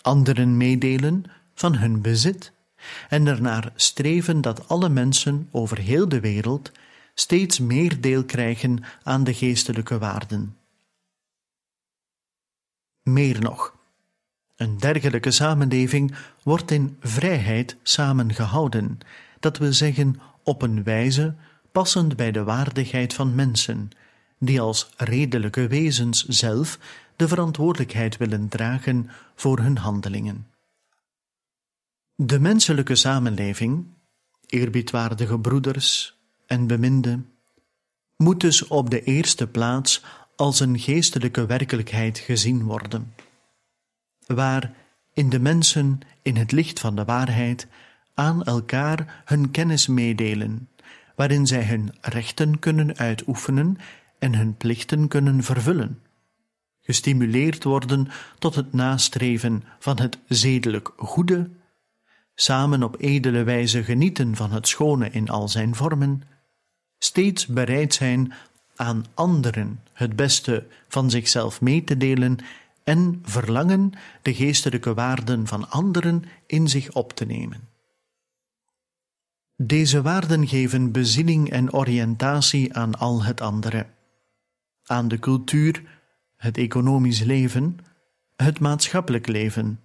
Anderen 0.00 0.56
meedelen 0.56 1.24
van 1.54 1.74
hun 1.74 2.00
bezit 2.02 2.52
en 3.08 3.26
ernaar 3.26 3.72
streven 3.74 4.40
dat 4.40 4.68
alle 4.68 4.88
mensen 4.88 5.48
over 5.50 5.78
heel 5.78 6.08
de 6.08 6.20
wereld 6.20 6.72
steeds 7.14 7.58
meer 7.58 8.00
deel 8.00 8.24
krijgen 8.24 8.84
aan 9.02 9.24
de 9.24 9.34
geestelijke 9.34 9.98
waarden. 9.98 10.56
Meer 13.02 13.40
nog, 13.40 13.76
een 14.56 14.78
dergelijke 14.78 15.30
samenleving 15.30 16.14
wordt 16.42 16.70
in 16.70 16.96
vrijheid 17.00 17.76
samengehouden 17.82 18.98
dat 19.44 19.58
wil 19.58 19.72
zeggen 19.72 20.20
op 20.42 20.62
een 20.62 20.82
wijze 20.82 21.34
passend 21.72 22.16
bij 22.16 22.32
de 22.32 22.44
waardigheid 22.44 23.14
van 23.14 23.34
mensen, 23.34 23.90
die 24.38 24.60
als 24.60 24.88
redelijke 24.96 25.66
wezens 25.66 26.24
zelf 26.24 26.78
de 27.16 27.28
verantwoordelijkheid 27.28 28.16
willen 28.16 28.48
dragen 28.48 29.10
voor 29.34 29.58
hun 29.58 29.78
handelingen. 29.78 30.46
De 32.14 32.40
menselijke 32.40 32.94
samenleving, 32.94 33.86
eerbiedwaardige 34.46 35.38
broeders 35.38 36.18
en 36.46 36.66
beminde, 36.66 37.20
moet 38.16 38.40
dus 38.40 38.66
op 38.66 38.90
de 38.90 39.02
eerste 39.02 39.46
plaats 39.46 40.02
als 40.36 40.60
een 40.60 40.78
geestelijke 40.78 41.46
werkelijkheid 41.46 42.18
gezien 42.18 42.62
worden, 42.62 43.14
waar 44.26 44.74
in 45.12 45.28
de 45.28 45.38
mensen 45.38 46.00
in 46.22 46.36
het 46.36 46.52
licht 46.52 46.80
van 46.80 46.96
de 46.96 47.04
waarheid 47.04 47.66
aan 48.14 48.44
elkaar 48.44 49.22
hun 49.24 49.50
kennis 49.50 49.86
meedelen, 49.86 50.68
waarin 51.16 51.46
zij 51.46 51.64
hun 51.64 51.94
rechten 52.00 52.58
kunnen 52.58 52.96
uitoefenen 52.96 53.78
en 54.18 54.34
hun 54.34 54.56
plichten 54.56 55.08
kunnen 55.08 55.42
vervullen. 55.42 56.02
Gestimuleerd 56.80 57.64
worden 57.64 58.08
tot 58.38 58.54
het 58.54 58.72
nastreven 58.72 59.62
van 59.78 60.00
het 60.00 60.18
zedelijk 60.28 60.92
goede, 60.96 61.50
samen 62.34 62.82
op 62.82 62.96
edele 62.98 63.42
wijze 63.42 63.84
genieten 63.84 64.36
van 64.36 64.52
het 64.52 64.68
schone 64.68 65.10
in 65.10 65.28
al 65.28 65.48
zijn 65.48 65.74
vormen, 65.74 66.22
steeds 66.98 67.46
bereid 67.46 67.94
zijn 67.94 68.32
aan 68.76 69.04
anderen 69.14 69.80
het 69.92 70.16
beste 70.16 70.66
van 70.88 71.10
zichzelf 71.10 71.60
mee 71.60 71.84
te 71.84 71.96
delen 71.96 72.38
en 72.84 73.20
verlangen 73.24 73.92
de 74.22 74.34
geestelijke 74.34 74.94
waarden 74.94 75.46
van 75.46 75.70
anderen 75.70 76.24
in 76.46 76.68
zich 76.68 76.92
op 76.92 77.12
te 77.12 77.24
nemen. 77.24 77.73
Deze 79.56 80.02
waarden 80.02 80.48
geven 80.48 80.92
bezinning 80.92 81.50
en 81.50 81.72
oriëntatie 81.72 82.74
aan 82.74 82.94
al 82.94 83.22
het 83.22 83.40
andere. 83.40 83.86
Aan 84.84 85.08
de 85.08 85.18
cultuur, 85.18 85.82
het 86.36 86.58
economisch 86.58 87.22
leven, 87.22 87.78
het 88.36 88.58
maatschappelijk 88.58 89.26
leven, 89.26 89.80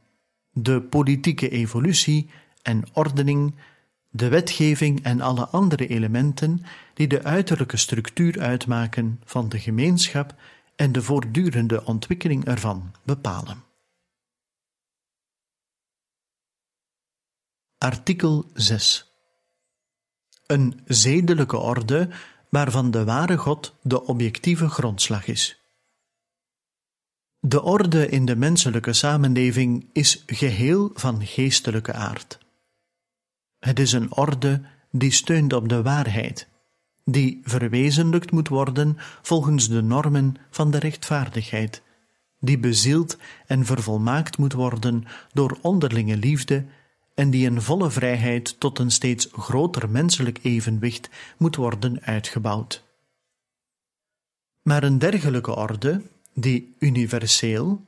de 0.52 0.82
politieke 0.82 1.50
evolutie 1.50 2.30
en 2.62 2.84
ordening, 2.94 3.56
de 4.10 4.28
wetgeving 4.28 5.04
en 5.04 5.22
alle 5.22 5.48
andere 5.48 5.88
elementen 5.88 6.62
die 6.94 7.08
de 7.08 7.24
uiterlijke 7.24 7.78
structuur 7.78 8.40
uitmaken 8.40 9.22
van 9.24 9.50
de 9.50 9.60
gemeenschap 9.60 10.36
en 10.76 10.92
de 10.92 11.02
voortdurende 11.02 11.86
ontwikkeling 11.86 12.46
ervan 12.46 12.92
bepalen. 13.04 13.64
Artikel 17.78 18.50
6 18.54 19.09
een 20.50 20.80
zedelijke 20.86 21.58
orde 21.58 22.10
waarvan 22.50 22.92
de 22.92 23.04
ware 23.04 23.38
God 23.38 23.76
de 23.82 24.06
objectieve 24.06 24.70
grondslag 24.70 25.28
is. 25.28 25.62
De 27.40 27.62
orde 27.62 28.08
in 28.08 28.26
de 28.26 28.36
menselijke 28.36 28.94
samenleving 28.94 29.90
is 29.94 30.24
geheel 30.26 30.92
van 30.94 31.26
geestelijke 31.26 31.94
aard. 31.94 32.38
Het 33.60 33.80
is 33.80 33.92
een 33.92 34.16
orde 34.16 34.62
die 34.92 35.12
steunt 35.12 35.54
op 35.54 35.70
de 35.70 35.82
waarheid, 35.82 36.48
die 37.04 37.40
verwezenlijkt 37.44 38.32
moet 38.32 38.48
worden 38.48 38.98
volgens 39.22 39.70
de 39.70 39.82
normen 39.82 40.36
van 40.50 40.72
de 40.72 40.80
rechtvaardigheid, 40.80 41.82
die 42.40 42.60
bezield 42.60 43.18
en 43.46 43.66
vervolmaakt 43.66 44.38
moet 44.38 44.54
worden 44.54 45.06
door 45.34 45.58
onderlinge 45.62 46.18
liefde 46.18 46.66
en 47.20 47.30
die 47.30 47.46
in 47.46 47.62
volle 47.62 47.92
vrijheid 47.92 48.60
tot 48.60 48.80
een 48.80 48.92
steeds 48.92 49.28
groter 49.32 49.90
menselijk 49.90 50.40
evenwicht 50.42 51.10
moet 51.38 51.56
worden 51.56 52.02
uitgebouwd. 52.02 52.84
Maar 54.62 54.84
een 54.84 55.00
dergelijke 55.00 55.56
orde, 55.56 56.02
die 56.34 56.76
universeel, 56.80 57.86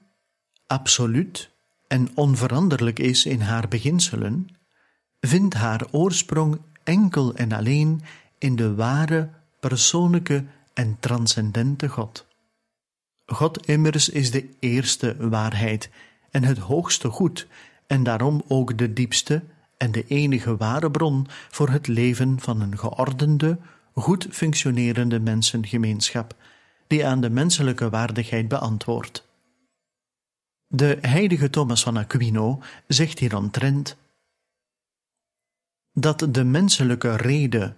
absoluut 0.67 1.49
en 1.87 2.09
onveranderlijk 2.13 2.99
is 2.99 3.25
in 3.25 3.41
haar 3.41 3.67
beginselen, 3.67 4.47
vindt 5.19 5.53
haar 5.53 5.87
oorsprong 5.91 6.61
enkel 6.83 7.35
en 7.35 7.51
alleen 7.51 8.01
in 8.37 8.55
de 8.55 8.75
ware, 8.75 9.29
persoonlijke 9.59 10.45
en 10.73 10.97
transcendente 10.99 11.89
God. 11.89 12.25
God 13.25 13.67
immers 13.67 14.09
is 14.09 14.31
de 14.31 14.49
eerste 14.59 15.15
waarheid 15.29 15.89
en 16.31 16.43
het 16.43 16.57
hoogste 16.57 17.09
goed, 17.09 17.47
en 17.91 18.03
daarom 18.03 18.43
ook 18.47 18.77
de 18.77 18.93
diepste 18.93 19.43
en 19.77 19.91
de 19.91 20.05
enige 20.07 20.57
ware 20.57 20.91
bron 20.91 21.27
voor 21.49 21.69
het 21.69 21.87
leven 21.87 22.39
van 22.39 22.61
een 22.61 22.77
geordende, 22.77 23.59
goed 23.93 24.27
functionerende 24.29 25.19
mensengemeenschap, 25.19 26.35
die 26.87 27.05
aan 27.05 27.21
de 27.21 27.29
menselijke 27.29 27.89
waardigheid 27.89 28.47
beantwoordt. 28.47 29.27
De 30.67 30.97
heilige 31.01 31.49
Thomas 31.49 31.83
van 31.83 31.97
Aquino 31.97 32.61
zegt 32.87 33.19
hieromtrent 33.19 33.97
dat 35.93 36.27
de 36.29 36.43
menselijke 36.43 37.15
rede 37.15 37.75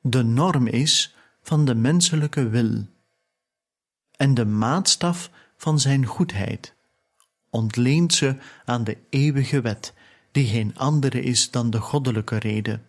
de 0.00 0.22
norm 0.22 0.66
is 0.66 1.14
van 1.42 1.64
de 1.64 1.74
menselijke 1.74 2.48
wil 2.48 2.86
en 4.16 4.34
de 4.34 4.44
maatstaf 4.46 5.30
van 5.56 5.80
zijn 5.80 6.06
goedheid, 6.06 6.73
ontleent 7.54 8.14
ze 8.14 8.36
aan 8.64 8.84
de 8.84 8.96
eeuwige 9.08 9.60
wet, 9.60 9.94
die 10.30 10.46
geen 10.46 10.76
andere 10.76 11.20
is 11.20 11.50
dan 11.50 11.70
de 11.70 11.80
goddelijke 11.80 12.36
rede. 12.36 12.80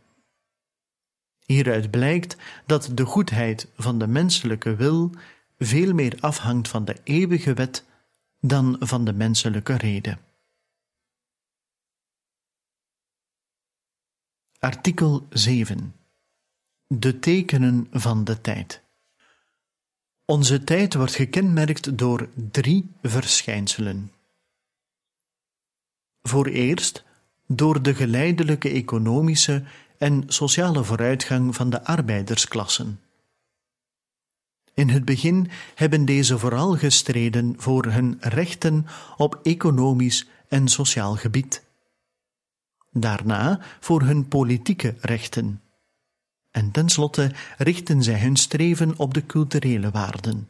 Hieruit 1.45 1.91
blijkt 1.91 2.37
dat 2.65 2.91
de 2.93 3.05
goedheid 3.05 3.67
van 3.75 3.99
de 3.99 4.07
menselijke 4.07 4.75
wil 4.75 5.11
veel 5.57 5.93
meer 5.93 6.17
afhangt 6.19 6.67
van 6.67 6.85
de 6.85 6.95
eeuwige 7.03 7.53
wet 7.53 7.85
dan 8.39 8.75
van 8.79 9.05
de 9.05 9.13
menselijke 9.13 9.75
rede. 9.75 10.17
Artikel 14.59 15.27
7 15.29 15.95
De 16.87 17.19
tekenen 17.19 17.87
van 17.91 18.23
de 18.23 18.41
tijd. 18.41 18.81
Onze 20.25 20.63
tijd 20.63 20.93
wordt 20.93 21.15
gekenmerkt 21.15 21.97
door 21.97 22.29
drie 22.51 22.91
verschijnselen. 23.01 24.14
Voor 26.27 26.45
eerst 26.45 27.03
door 27.47 27.81
de 27.81 27.95
geleidelijke 27.95 28.69
economische 28.69 29.63
en 29.97 30.23
sociale 30.27 30.83
vooruitgang 30.83 31.55
van 31.55 31.69
de 31.69 31.83
arbeidersklassen. 31.83 32.99
In 34.73 34.89
het 34.89 35.05
begin 35.05 35.49
hebben 35.75 36.05
deze 36.05 36.37
vooral 36.39 36.77
gestreden 36.77 37.53
voor 37.57 37.85
hun 37.85 38.17
rechten 38.19 38.85
op 39.17 39.39
economisch 39.43 40.27
en 40.47 40.67
sociaal 40.67 41.15
gebied. 41.15 41.63
Daarna 42.91 43.59
voor 43.79 44.01
hun 44.01 44.27
politieke 44.27 44.95
rechten. 44.99 45.61
En 46.51 46.71
tenslotte 46.71 47.31
richten 47.57 48.03
zij 48.03 48.19
hun 48.19 48.35
streven 48.35 48.93
op 48.97 49.13
de 49.13 49.25
culturele 49.25 49.91
waarden. 49.91 50.49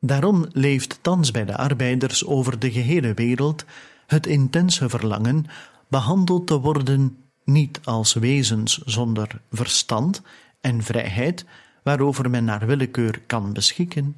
Daarom 0.00 0.46
leeft 0.52 0.98
thans 1.02 1.30
bij 1.30 1.44
de 1.44 1.56
arbeiders 1.56 2.24
over 2.24 2.58
de 2.58 2.72
gehele 2.72 3.14
wereld 3.14 3.64
het 4.06 4.26
intense 4.26 4.88
verlangen 4.88 5.46
behandeld 5.88 6.46
te 6.46 6.60
worden 6.60 7.18
niet 7.44 7.80
als 7.84 8.12
wezens 8.12 8.78
zonder 8.78 9.40
verstand 9.50 10.22
en 10.60 10.82
vrijheid, 10.82 11.44
waarover 11.82 12.30
men 12.30 12.44
naar 12.44 12.66
willekeur 12.66 13.20
kan 13.26 13.52
beschikken, 13.52 14.16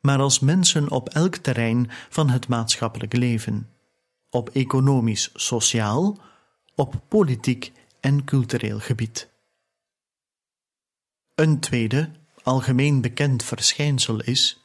maar 0.00 0.18
als 0.18 0.40
mensen 0.40 0.90
op 0.90 1.08
elk 1.08 1.36
terrein 1.36 1.90
van 2.08 2.30
het 2.30 2.48
maatschappelijk 2.48 3.12
leven, 3.12 3.68
op 4.30 4.48
economisch, 4.48 5.30
sociaal, 5.34 6.18
op 6.74 7.00
politiek 7.08 7.72
en 8.00 8.24
cultureel 8.24 8.78
gebied. 8.78 9.28
Een 11.34 11.60
tweede, 11.60 12.10
algemeen 12.42 13.00
bekend 13.00 13.42
verschijnsel 13.44 14.20
is 14.20 14.59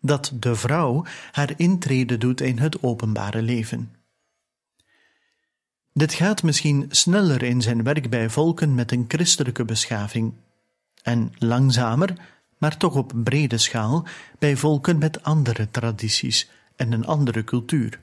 dat 0.00 0.32
de 0.34 0.54
vrouw 0.54 1.04
haar 1.32 1.52
intrede 1.56 2.18
doet 2.18 2.40
in 2.40 2.58
het 2.58 2.82
openbare 2.82 3.42
leven. 3.42 3.94
Dit 5.92 6.14
gaat 6.14 6.42
misschien 6.42 6.86
sneller 6.88 7.42
in 7.42 7.62
zijn 7.62 7.82
werk 7.82 8.10
bij 8.10 8.30
volken 8.30 8.74
met 8.74 8.92
een 8.92 9.04
christelijke 9.08 9.64
beschaving, 9.64 10.34
en 11.02 11.32
langzamer, 11.38 12.14
maar 12.58 12.76
toch 12.76 12.94
op 12.94 13.12
brede 13.14 13.58
schaal, 13.58 14.06
bij 14.38 14.56
volken 14.56 14.98
met 14.98 15.22
andere 15.22 15.70
tradities 15.70 16.50
en 16.76 16.92
een 16.92 17.06
andere 17.06 17.44
cultuur. 17.44 18.00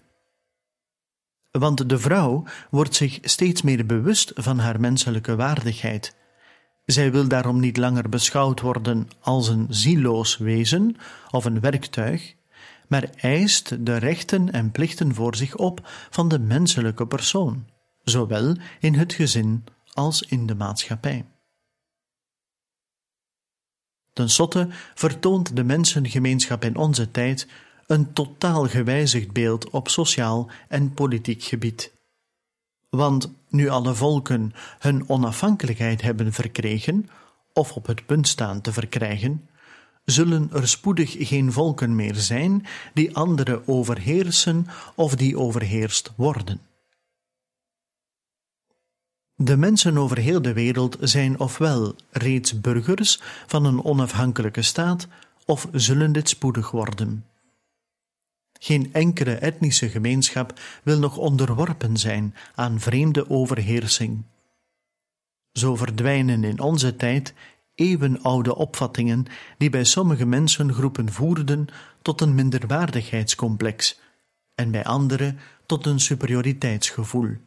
Want 1.52 1.90
de 1.90 2.00
vrouw 2.00 2.44
wordt 2.70 2.96
zich 2.96 3.20
steeds 3.22 3.62
meer 3.62 3.86
bewust 3.86 4.32
van 4.36 4.60
haar 4.60 4.80
menselijke 4.80 5.36
waardigheid 5.36 6.16
zij 6.86 7.12
wil 7.12 7.28
daarom 7.28 7.60
niet 7.60 7.78
langer 7.78 8.10
beschouwd 8.10 8.62
worden 8.62 9.10
als 9.20 9.48
een 9.48 9.68
zieloos 9.70 10.38
wezen 10.38 10.96
of 11.32 11.46
een 11.46 11.60
werktuig, 11.60 12.36
maar 12.88 13.10
eist 13.16 13.86
de 13.86 13.98
rechten 13.98 14.52
en 14.52 14.72
plichten 14.72 15.14
voor 15.14 15.36
zich 15.36 15.56
op 15.56 15.82
van 16.10 16.28
de 16.28 16.40
menselijke 16.40 17.08
persoon, 17.08 17.66
zowel 18.04 18.56
in 18.80 18.94
het 18.94 19.14
gezin 19.14 19.64
als 19.94 20.22
in 20.22 20.46
de 20.46 20.56
maatschappij. 20.56 21.26
Ten 24.14 24.30
slotte 24.30 24.68
vertoont 24.94 25.56
de 25.56 25.64
mensengemeenschap 25.64 26.64
in 26.64 26.76
onze 26.76 27.12
tijd 27.12 27.48
een 27.88 28.14
totaal 28.14 28.68
gewijzigd 28.68 29.32
beeld 29.32 29.70
op 29.70 29.88
sociaal 29.88 30.50
en 30.68 30.94
politiek 30.94 31.44
gebied. 31.44 31.92
Want 32.96 33.32
nu 33.50 33.70
alle 33.70 33.96
volken 33.96 34.54
hun 34.80 35.10
onafhankelijkheid 35.10 36.02
hebben 36.02 36.34
verkregen, 36.34 37.10
of 37.54 37.72
op 37.72 37.86
het 37.86 38.06
punt 38.06 38.28
staan 38.28 38.62
te 38.62 38.74
verkrijgen, 38.74 39.50
zullen 40.06 40.50
er 40.52 40.68
spoedig 40.68 41.16
geen 41.28 41.52
volken 41.52 41.96
meer 41.96 42.16
zijn 42.16 42.66
die 42.94 43.16
anderen 43.16 43.68
overheersen 43.68 44.68
of 44.96 45.16
die 45.16 45.38
overheerst 45.38 46.12
worden. 46.16 46.62
De 49.36 49.58
mensen 49.58 49.98
over 49.98 50.18
heel 50.18 50.42
de 50.42 50.54
wereld 50.54 50.98
zijn 51.00 51.40
ofwel 51.40 51.96
reeds 52.10 52.62
burgers 52.62 53.22
van 53.48 53.66
een 53.66 53.84
onafhankelijke 53.84 54.62
staat, 54.62 55.08
of 55.46 55.68
zullen 55.72 56.12
dit 56.12 56.30
spoedig 56.30 56.72
worden. 56.72 57.26
Geen 58.64 58.94
enkele 58.94 59.34
etnische 59.34 59.90
gemeenschap 59.90 60.60
wil 60.84 61.00
nog 61.00 61.18
onderworpen 61.18 61.98
zijn 61.98 62.36
aan 62.56 62.80
vreemde 62.80 63.30
overheersing. 63.30 64.24
Zo 65.54 65.76
verdwijnen 65.76 66.44
in 66.44 66.60
onze 66.60 66.96
tijd 66.96 67.34
eeuwenoude 67.76 68.56
opvattingen 68.56 69.26
die 69.58 69.70
bij 69.70 69.84
sommige 69.84 70.26
mensengroepen 70.26 71.12
voerden 71.12 71.68
tot 72.02 72.22
een 72.22 72.36
minderwaardigheidscomplex 72.36 74.00
en 74.56 74.72
bij 74.72 74.84
anderen 74.84 75.40
tot 75.66 75.86
een 75.86 76.00
superioriteitsgevoel, 76.00 77.38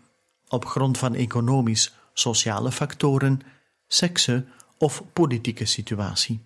op 0.49 0.64
grond 0.64 0.99
van 0.99 1.14
economisch, 1.14 1.95
sociale 2.12 2.73
factoren, 2.73 3.41
sekse 3.89 4.45
of 4.79 5.03
politieke 5.12 5.64
situatie. 5.64 6.41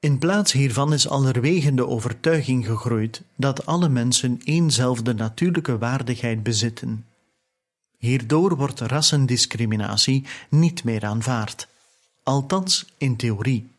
In 0.00 0.18
plaats 0.18 0.52
hiervan 0.52 0.92
is 0.92 1.08
allerwegen 1.08 1.76
de 1.76 1.86
overtuiging 1.86 2.66
gegroeid 2.66 3.22
dat 3.36 3.66
alle 3.66 3.88
mensen 3.88 4.40
éénzelfde 4.44 5.14
natuurlijke 5.14 5.78
waardigheid 5.78 6.42
bezitten. 6.42 7.06
Hierdoor 7.98 8.56
wordt 8.56 8.80
rassendiscriminatie 8.80 10.26
niet 10.48 10.84
meer 10.84 11.04
aanvaard, 11.04 11.68
althans 12.22 12.86
in 12.98 13.16
theorie. 13.16 13.72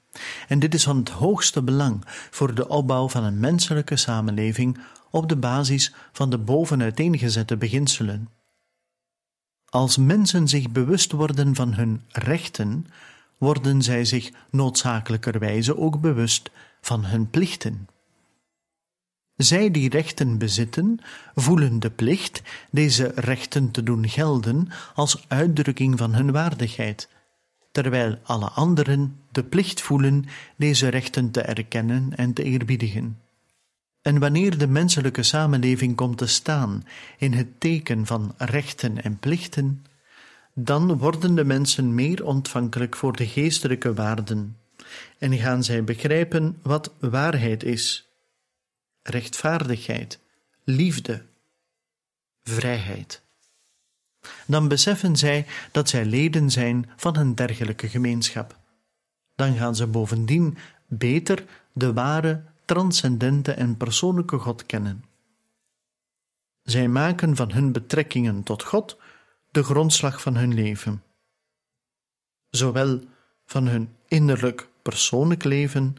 En 0.48 0.60
dit 0.60 0.74
is 0.74 0.84
van 0.84 0.98
het 0.98 1.10
hoogste 1.10 1.62
belang 1.62 2.04
voor 2.32 2.54
de 2.56 2.68
opbouw 2.68 3.10
van 3.10 3.24
een 3.24 3.40
menselijke 3.40 3.96
samenleving 3.96 4.80
op 5.10 5.30
de 5.30 5.36
basis 5.36 5.94
van 6.12 6.30
de 6.30 6.38
boven 6.38 6.82
uiteengezette 6.82 7.58
beginselen. 7.58 8.30
Als 9.66 9.98
mensen 9.98 10.48
zich 10.48 10.70
bewust 10.70 11.12
worden 11.12 11.56
van 11.56 11.74
hun 11.74 12.02
rechten, 12.08 12.88
worden 13.42 13.82
zij 13.82 14.06
zich 14.06 14.32
noodzakelijkerwijze 14.50 15.78
ook 15.78 16.02
bewust 16.02 16.52
van 16.82 17.06
hun 17.06 17.30
plichten. 17.30 17.88
Zij 19.36 19.72
die 19.72 19.90
rechten 19.90 20.38
bezitten, 20.38 21.00
voelen 21.36 21.80
de 21.80 21.90
plicht 21.90 22.42
deze 22.72 23.12
rechten 23.16 23.72
te 23.72 23.84
doen 23.84 24.10
gelden 24.10 24.68
als 24.96 25.26
uitdrukking 25.28 25.98
van 25.98 26.14
hun 26.14 26.32
waardigheid, 26.32 27.10
terwijl 27.72 28.18
alle 28.24 28.50
anderen 28.50 29.20
de 29.32 29.44
plicht 29.44 29.82
voelen 29.82 30.26
deze 30.56 30.88
rechten 30.88 31.32
te 31.32 31.42
erkennen 31.42 32.16
en 32.16 32.34
te 32.34 32.44
eerbiedigen. 32.44 33.20
En 34.02 34.20
wanneer 34.20 34.58
de 34.58 34.68
menselijke 34.68 35.24
samenleving 35.24 35.96
komt 35.96 36.18
te 36.18 36.28
staan 36.28 36.84
in 37.18 37.34
het 37.34 37.60
teken 37.60 38.06
van 38.06 38.34
rechten 38.38 39.04
en 39.04 39.18
plichten, 39.18 39.86
dan 40.54 40.98
worden 40.98 41.36
de 41.36 41.44
mensen 41.44 41.96
meer 41.96 42.26
ontvankelijk 42.26 42.96
voor 42.96 43.16
de 43.16 43.28
geestelijke 43.28 43.94
waarden 43.94 44.58
en 45.18 45.38
gaan 45.38 45.64
zij 45.64 45.84
begrijpen 45.84 46.60
wat 46.62 46.94
waarheid 47.00 47.64
is, 47.64 48.10
rechtvaardigheid, 49.02 50.20
liefde, 50.64 51.26
vrijheid. 52.44 53.22
Dan 54.46 54.68
beseffen 54.68 55.16
zij 55.16 55.46
dat 55.72 55.90
zij 55.90 56.06
leden 56.06 56.50
zijn 56.50 56.90
van 56.96 57.18
een 57.18 57.36
dergelijke 57.36 57.90
gemeenschap. 57.90 58.58
Dan 59.36 59.56
gaan 59.56 59.76
ze 59.76 59.88
bovendien 59.88 60.58
beter 60.88 61.44
de 61.74 61.94
ware, 61.94 62.44
transcendente 62.66 63.52
en 63.52 63.78
persoonlijke 63.78 64.38
God 64.38 64.66
kennen. 64.66 65.04
Zij 66.64 66.88
maken 66.88 67.36
van 67.36 67.52
hun 67.52 67.72
betrekkingen 67.72 68.44
tot 68.44 68.64
God 68.64 68.98
de 69.52 69.64
grondslag 69.64 70.22
van 70.22 70.36
hun 70.36 70.54
leven. 70.54 71.04
Zowel 72.50 73.00
van 73.46 73.68
hun 73.68 73.96
innerlijk 74.08 74.70
persoonlijk 74.82 75.44
leven 75.44 75.96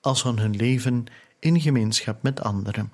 als 0.00 0.22
van 0.22 0.38
hun 0.38 0.56
leven 0.56 1.04
in 1.38 1.60
gemeenschap 1.60 2.22
met 2.22 2.40
anderen. 2.40 2.92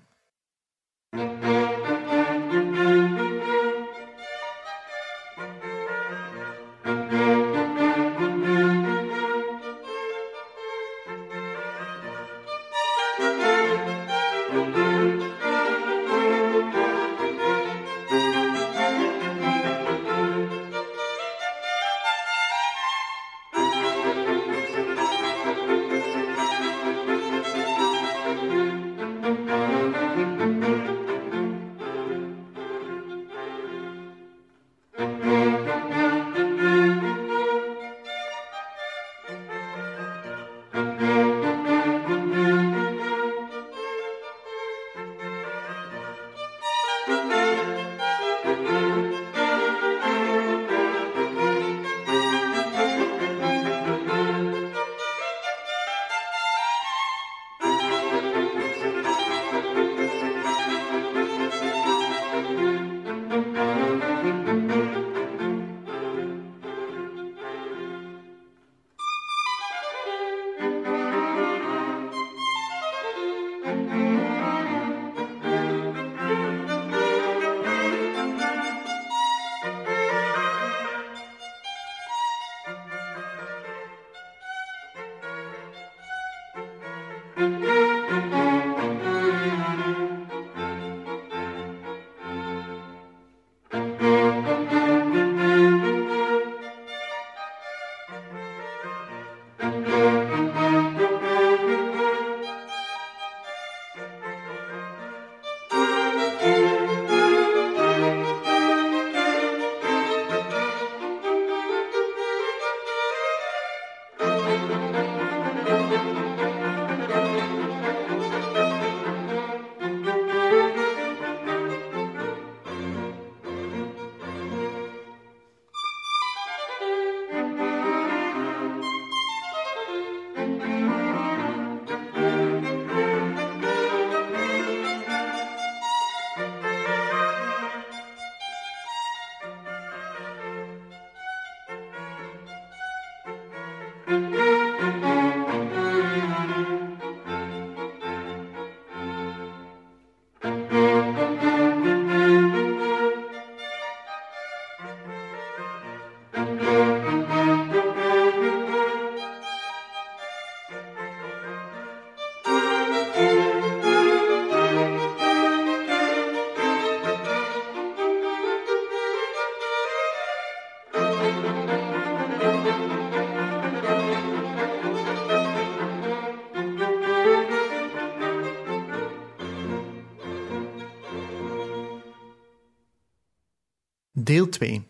Deel 184.32 184.48
2 184.48 184.88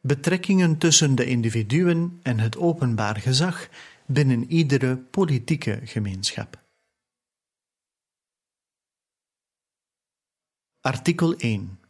Betrekkingen 0.00 0.78
tussen 0.78 1.14
de 1.14 1.24
individuen 1.24 2.20
en 2.22 2.38
het 2.38 2.56
openbaar 2.56 3.16
gezag 3.16 3.68
binnen 4.06 4.50
iedere 4.50 4.96
politieke 4.96 5.80
gemeenschap. 5.84 6.64
Artikel 10.80 11.34
1 11.34 11.80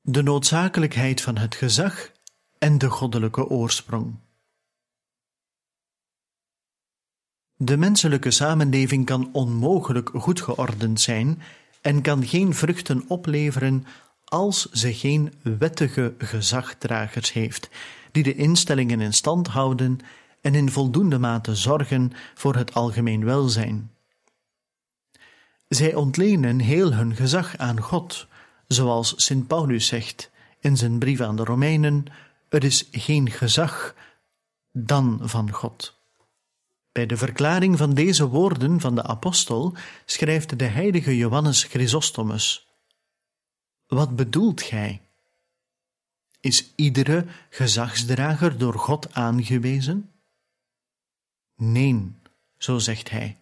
De 0.00 0.22
noodzakelijkheid 0.22 1.20
van 1.20 1.36
het 1.38 1.54
gezag 1.54 2.12
en 2.58 2.78
de 2.78 2.90
goddelijke 2.90 3.48
oorsprong. 3.48 4.18
De 7.56 7.76
menselijke 7.76 8.30
samenleving 8.30 9.06
kan 9.06 9.32
onmogelijk 9.32 10.10
goed 10.14 10.40
geordend 10.40 11.00
zijn 11.00 11.42
en 11.80 12.02
kan 12.02 12.26
geen 12.26 12.54
vruchten 12.54 13.04
opleveren 13.08 13.86
als 14.34 14.70
ze 14.70 14.94
geen 14.94 15.32
wettige 15.42 16.14
gezagdragers 16.18 17.32
heeft, 17.32 17.68
die 18.12 18.22
de 18.22 18.34
instellingen 18.34 19.00
in 19.00 19.12
stand 19.12 19.46
houden 19.46 19.98
en 20.40 20.54
in 20.54 20.70
voldoende 20.70 21.18
mate 21.18 21.54
zorgen 21.54 22.12
voor 22.34 22.54
het 22.54 22.74
algemeen 22.74 23.24
welzijn. 23.24 23.90
Zij 25.68 25.94
ontlenen 25.94 26.58
heel 26.58 26.94
hun 26.94 27.16
gezag 27.16 27.56
aan 27.56 27.80
God, 27.80 28.26
zoals 28.66 29.12
Sint 29.16 29.46
Paulus 29.46 29.86
zegt 29.86 30.30
in 30.60 30.76
zijn 30.76 30.98
brief 30.98 31.20
aan 31.20 31.36
de 31.36 31.44
Romeinen: 31.44 32.04
er 32.48 32.64
is 32.64 32.88
geen 32.90 33.30
gezag 33.30 33.94
dan 34.72 35.20
van 35.22 35.52
God. 35.52 35.98
Bij 36.92 37.06
de 37.06 37.16
verklaring 37.16 37.78
van 37.78 37.94
deze 37.94 38.28
woorden 38.28 38.80
van 38.80 38.94
de 38.94 39.02
apostel 39.02 39.74
schrijft 40.04 40.58
de 40.58 40.64
heilige 40.64 41.16
Johannes 41.16 41.64
Chrysostomus: 41.64 42.73
Wat 43.86 44.16
bedoelt 44.16 44.62
gij? 44.62 45.00
Is 46.40 46.72
iedere 46.74 47.26
gezagsdrager 47.50 48.58
door 48.58 48.78
God 48.78 49.14
aangewezen? 49.14 50.10
Nee, 51.56 52.12
zo 52.58 52.78
zegt 52.78 53.10
hij, 53.10 53.36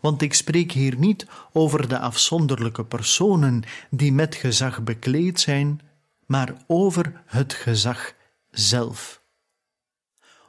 want 0.00 0.22
ik 0.22 0.34
spreek 0.34 0.72
hier 0.72 0.98
niet 0.98 1.26
over 1.52 1.88
de 1.88 1.98
afzonderlijke 1.98 2.84
personen 2.84 3.62
die 3.90 4.12
met 4.12 4.34
gezag 4.34 4.82
bekleed 4.82 5.40
zijn, 5.40 5.80
maar 6.26 6.54
over 6.66 7.22
het 7.26 7.52
gezag 7.52 8.14
zelf. 8.50 9.22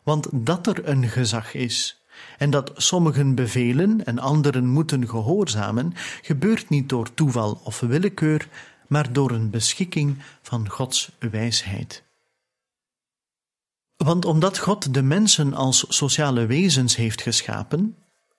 Want 0.04 0.28
dat 0.32 0.68
er 0.68 0.88
een 0.88 1.08
gezag 1.10 1.54
is, 1.54 2.02
en 2.38 2.50
dat 2.50 2.72
sommigen 2.76 3.36
bevelen 3.36 4.06
en 4.06 4.20
anderen 4.20 4.68
moeten 4.68 5.10
gehoorzamen, 5.10 5.94
gebeurt 6.22 6.70
niet 6.70 6.90
door 6.90 7.14
toeval 7.14 7.62
of 7.64 7.80
willekeur, 7.80 8.50
maar 8.88 9.14
door 9.14 9.32
een 9.32 9.50
beschikking 9.50 10.18
van 10.42 10.70
Gods 10.70 11.12
wijsheid. 11.20 12.04
Want 13.98 14.26
omdat 14.26 14.58
God 14.58 14.94
de 14.94 15.02
mensen 15.02 15.54
als 15.54 15.86
sociale 15.90 16.46
wezens 16.46 16.96
heeft 16.96 17.22
geschapen, 17.22 17.96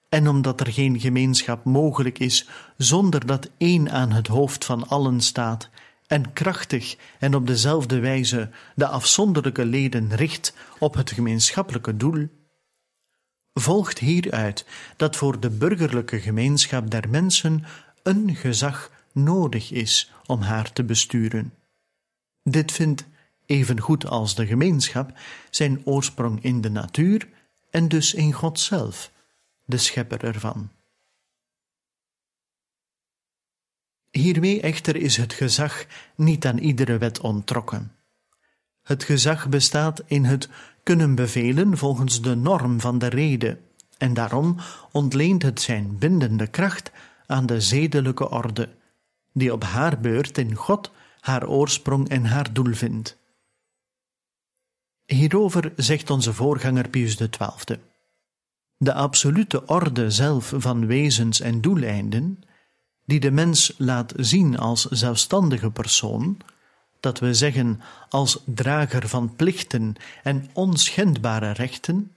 en 0.08 0.28
omdat 0.28 0.60
er 0.60 0.72
geen 0.72 1.00
gemeenschap 1.00 1.64
mogelijk 1.64 2.18
is 2.18 2.48
zonder 2.76 3.26
dat 3.26 3.50
één 3.56 3.90
aan 3.90 4.12
het 4.12 4.26
hoofd 4.26 4.64
van 4.64 4.88
allen 4.88 5.20
staat 5.20 5.68
en 6.06 6.32
krachtig 6.32 6.96
en 7.18 7.34
op 7.34 7.46
dezelfde 7.46 7.98
wijze 7.98 8.50
de 8.74 8.86
afzonderlijke 8.86 9.64
leden 9.64 10.16
richt 10.16 10.54
op 10.78 10.94
het 10.94 11.10
gemeenschappelijke 11.10 11.96
doel, 11.96 12.28
volgt 13.54 13.98
hieruit 13.98 14.66
dat 14.96 15.16
voor 15.16 15.40
de 15.40 15.50
burgerlijke 15.50 16.20
gemeenschap 16.20 16.90
der 16.90 17.08
mensen 17.08 17.64
een 18.02 18.36
gezag 18.36 18.90
nodig 19.12 19.72
is 19.72 20.12
om 20.28 20.40
haar 20.40 20.72
te 20.72 20.84
besturen. 20.84 21.54
Dit 22.42 22.72
vindt, 22.72 23.04
evengoed 23.46 24.06
als 24.06 24.34
de 24.34 24.46
gemeenschap, 24.46 25.18
zijn 25.50 25.80
oorsprong 25.84 26.42
in 26.42 26.60
de 26.60 26.70
natuur 26.70 27.28
en 27.70 27.88
dus 27.88 28.14
in 28.14 28.32
God 28.32 28.60
zelf, 28.60 29.12
de 29.64 29.76
schepper 29.76 30.24
ervan. 30.24 30.70
Hiermee 34.10 34.60
echter 34.60 34.96
is 34.96 35.16
het 35.16 35.32
gezag 35.32 35.86
niet 36.14 36.46
aan 36.46 36.58
iedere 36.58 36.98
wet 36.98 37.20
onttrokken. 37.20 37.92
Het 38.82 39.04
gezag 39.04 39.48
bestaat 39.48 40.02
in 40.06 40.24
het 40.24 40.48
kunnen 40.82 41.14
bevelen 41.14 41.76
volgens 41.78 42.22
de 42.22 42.34
norm 42.34 42.80
van 42.80 42.98
de 42.98 43.08
rede, 43.08 43.58
en 43.98 44.14
daarom 44.14 44.56
ontleent 44.92 45.42
het 45.42 45.60
zijn 45.60 45.98
bindende 45.98 46.46
kracht 46.46 46.90
aan 47.26 47.46
de 47.46 47.60
zedelijke 47.60 48.30
orde, 48.30 48.68
die 49.38 49.52
op 49.52 49.64
haar 49.64 50.00
beurt 50.00 50.38
in 50.38 50.54
God 50.54 50.90
haar 51.20 51.48
oorsprong 51.48 52.08
en 52.08 52.24
haar 52.24 52.52
doel 52.52 52.74
vindt. 52.74 53.16
Hierover 55.04 55.72
zegt 55.76 56.10
onze 56.10 56.32
voorganger 56.32 56.88
Pius 56.88 57.14
XII. 57.14 57.78
De 58.76 58.92
absolute 58.92 59.66
orde 59.66 60.10
zelf 60.10 60.52
van 60.56 60.86
wezens 60.86 61.40
en 61.40 61.60
doeleinden, 61.60 62.42
die 63.04 63.20
de 63.20 63.30
mens 63.30 63.74
laat 63.76 64.12
zien 64.16 64.58
als 64.58 64.84
zelfstandige 64.84 65.70
persoon, 65.70 66.40
dat 67.00 67.18
we 67.18 67.34
zeggen 67.34 67.80
als 68.08 68.42
drager 68.44 69.08
van 69.08 69.36
plichten 69.36 69.94
en 70.22 70.50
onschendbare 70.52 71.50
rechten, 71.50 72.12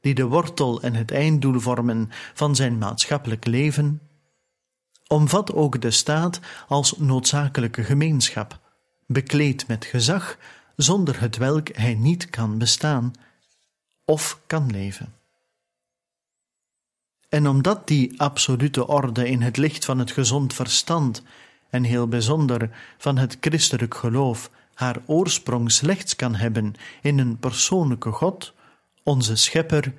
die 0.00 0.14
de 0.14 0.24
wortel 0.24 0.82
en 0.82 0.94
het 0.94 1.10
einddoel 1.10 1.60
vormen 1.60 2.08
van 2.34 2.56
zijn 2.56 2.78
maatschappelijk 2.78 3.46
leven, 3.46 4.00
omvat 5.08 5.52
ook 5.52 5.80
de 5.80 5.90
staat 5.90 6.40
als 6.68 6.98
noodzakelijke 6.98 7.84
gemeenschap, 7.84 8.58
bekleed 9.06 9.66
met 9.66 9.84
gezag, 9.84 10.36
zonder 10.76 11.20
het 11.20 11.36
welk 11.36 11.68
hij 11.68 11.94
niet 11.94 12.30
kan 12.30 12.58
bestaan 12.58 13.12
of 14.04 14.40
kan 14.46 14.70
leven. 14.70 15.14
En 17.28 17.48
omdat 17.48 17.86
die 17.86 18.20
absolute 18.20 18.86
orde 18.86 19.28
in 19.28 19.42
het 19.42 19.56
licht 19.56 19.84
van 19.84 19.98
het 19.98 20.10
gezond 20.10 20.54
verstand 20.54 21.22
en 21.70 21.84
heel 21.84 22.08
bijzonder 22.08 22.70
van 22.98 23.18
het 23.18 23.36
christelijk 23.40 23.94
geloof 23.94 24.50
haar 24.74 24.96
oorsprong 25.06 25.72
slechts 25.72 26.16
kan 26.16 26.34
hebben 26.34 26.74
in 27.02 27.18
een 27.18 27.38
persoonlijke 27.38 28.10
God, 28.10 28.54
onze 29.02 29.36
Schepper, 29.36 29.92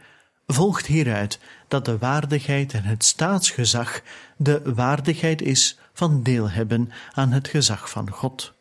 volgt 0.51 0.85
hieruit 0.85 1.39
dat 1.67 1.85
de 1.85 1.97
waardigheid 1.97 2.73
en 2.73 2.83
het 2.83 3.03
staatsgezag 3.03 4.01
de 4.37 4.73
waardigheid 4.73 5.41
is 5.41 5.77
van 5.93 6.23
deel 6.23 6.49
hebben 6.49 6.91
aan 7.11 7.31
het 7.31 7.47
gezag 7.47 7.89
van 7.89 8.09
God. 8.09 8.53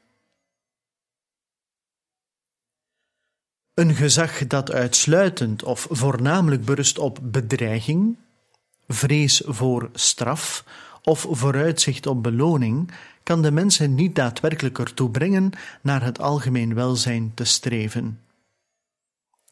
Een 3.74 3.94
gezag 3.94 4.46
dat 4.46 4.72
uitsluitend 4.72 5.62
of 5.62 5.86
voornamelijk 5.90 6.64
berust 6.64 6.98
op 6.98 7.18
bedreiging, 7.22 8.16
vrees 8.88 9.42
voor 9.46 9.90
straf 9.92 10.64
of 11.02 11.26
vooruitzicht 11.30 12.06
op 12.06 12.22
beloning, 12.22 12.90
kan 13.22 13.42
de 13.42 13.50
mensen 13.50 13.94
niet 13.94 14.14
daadwerkelijk 14.14 14.78
ertoe 14.78 15.10
brengen 15.10 15.50
naar 15.82 16.02
het 16.02 16.20
algemeen 16.20 16.74
welzijn 16.74 17.32
te 17.34 17.44
streven. 17.44 18.27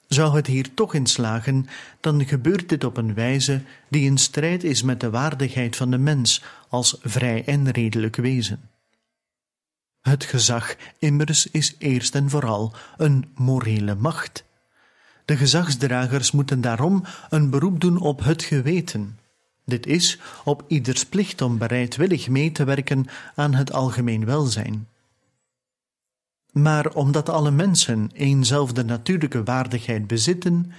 Zou 0.09 0.37
het 0.37 0.47
hier 0.47 0.75
toch 0.75 0.95
in 0.95 1.07
slagen, 1.07 1.67
dan 2.01 2.27
gebeurt 2.27 2.69
dit 2.69 2.85
op 2.85 2.97
een 2.97 3.15
wijze 3.15 3.63
die 3.89 4.05
in 4.05 4.19
strijd 4.19 4.65
is 4.65 4.83
met 4.83 5.01
de 5.01 5.11
waardigheid 5.11 5.77
van 5.77 5.91
de 5.91 5.99
mens 5.99 6.45
als 6.69 6.99
vrij 7.03 7.45
en 7.45 7.71
redelijk 7.71 8.17
wezen. 8.17 8.61
Het 10.01 10.25
gezag 10.25 10.77
immers 10.99 11.47
is 11.51 11.75
eerst 11.79 12.15
en 12.15 12.31
vooral 12.31 12.75
een 12.97 13.33
morele 13.35 13.95
macht. 13.95 14.45
De 15.25 15.37
gezagsdragers 15.37 16.31
moeten 16.31 16.61
daarom 16.61 17.05
een 17.29 17.51
beroep 17.51 17.81
doen 17.81 18.01
op 18.01 18.25
het 18.25 18.43
geweten. 18.43 19.19
Dit 19.65 19.87
is 19.87 20.19
op 20.45 20.65
ieders 20.69 21.07
plicht 21.07 21.43
om 21.43 21.59
bereidwillig 21.59 22.29
mee 22.29 22.53
te 22.53 22.65
werken 22.65 23.07
aan 23.35 23.55
het 23.55 23.73
algemeen 23.73 24.25
welzijn. 24.25 24.89
Maar 26.57 26.95
omdat 26.95 27.29
alle 27.29 27.51
mensen 27.51 28.11
eenzelfde 28.13 28.85
natuurlijke 28.85 29.45
waardigheid 29.45 30.07
bezitten, 30.07 30.73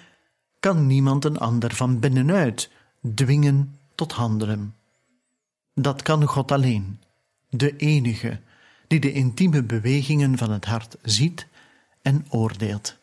kan 0.59 0.87
niemand 0.87 1.25
een 1.25 1.37
ander 1.37 1.75
van 1.75 1.99
binnenuit 1.99 2.71
dwingen 3.15 3.79
tot 3.95 4.11
handelen. 4.11 4.75
Dat 5.73 6.01
kan 6.01 6.23
God 6.23 6.51
alleen, 6.51 6.99
de 7.49 7.75
enige, 7.75 8.39
die 8.87 8.99
de 8.99 9.11
intieme 9.11 9.63
bewegingen 9.63 10.37
van 10.37 10.51
het 10.51 10.65
hart 10.65 10.97
ziet 11.01 11.47
en 12.01 12.25
oordeelt. 12.29 12.97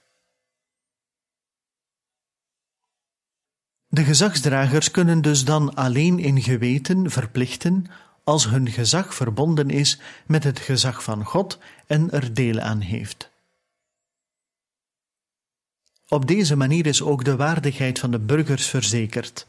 De 3.88 4.04
gezagsdragers 4.04 4.90
kunnen 4.90 5.22
dus 5.22 5.44
dan 5.44 5.74
alleen 5.74 6.18
in 6.18 6.42
geweten 6.42 7.10
verplichten 7.10 7.86
als 8.24 8.48
hun 8.48 8.70
gezag 8.70 9.14
verbonden 9.14 9.70
is 9.70 10.00
met 10.26 10.44
het 10.44 10.58
gezag 10.58 11.02
van 11.02 11.24
God 11.24 11.58
en 11.86 12.10
er 12.10 12.34
deel 12.34 12.60
aan 12.60 12.80
heeft. 12.80 13.30
Op 16.08 16.26
deze 16.26 16.56
manier 16.56 16.86
is 16.86 17.02
ook 17.02 17.24
de 17.24 17.36
waardigheid 17.36 17.98
van 17.98 18.10
de 18.10 18.18
burgers 18.18 18.66
verzekerd, 18.66 19.46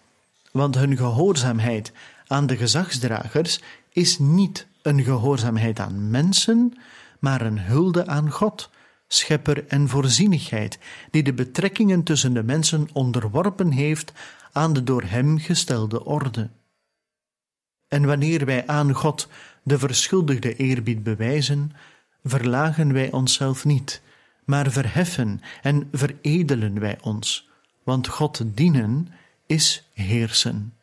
want 0.52 0.76
hun 0.76 0.98
gehoorzaamheid 0.98 1.92
aan 2.28 2.48
de 2.48 2.58
gezagsdragers 2.58 3.62
is 3.90 4.20
niet 4.20 4.68
een 4.82 5.04
gehoorzaamheid 5.04 5.80
aan 5.80 6.10
mensen, 6.10 6.78
maar 7.20 7.42
een 7.42 7.60
hulde 7.60 8.08
aan 8.08 8.32
God, 8.32 8.70
schepper 9.08 9.68
en 9.68 9.90
voorzienigheid, 9.90 10.78
die 11.12 11.24
de 11.24 11.34
betrekkingen 11.34 12.04
tussen 12.04 12.34
de 12.34 12.44
mensen 12.44 12.90
onderworpen 12.94 13.72
heeft 13.72 14.12
aan 14.52 14.74
de 14.74 14.84
door 14.84 15.04
hem 15.04 15.38
gestelde 15.38 16.06
orde. 16.06 16.50
En 17.96 18.06
wanneer 18.06 18.46
wij 18.46 18.68
aan 18.68 18.94
God 18.94 19.28
de 19.64 19.80
verschuldigde 19.80 20.56
eerbied 20.56 21.04
bewijzen, 21.04 21.72
verlagen 22.24 22.94
wij 22.94 23.12
onszelf 23.12 23.66
niet, 23.66 24.02
maar 24.46 24.72
verheffen 24.72 25.42
en 25.62 25.88
veredelen 25.92 26.80
wij 26.80 26.98
ons, 27.02 27.50
want 27.84 28.08
God 28.08 28.42
dienen 28.46 29.08
is 29.46 29.90
heersen. 29.94 30.74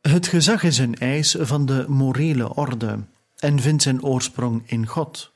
Het 0.00 0.26
gezag 0.26 0.62
is 0.62 0.78
een 0.78 0.94
eis 0.94 1.36
van 1.38 1.66
de 1.66 1.84
morele 1.88 2.54
orde 2.54 2.98
en 3.36 3.60
vindt 3.60 3.82
zijn 3.82 4.02
oorsprong 4.02 4.62
in 4.66 4.86
God. 4.86 5.32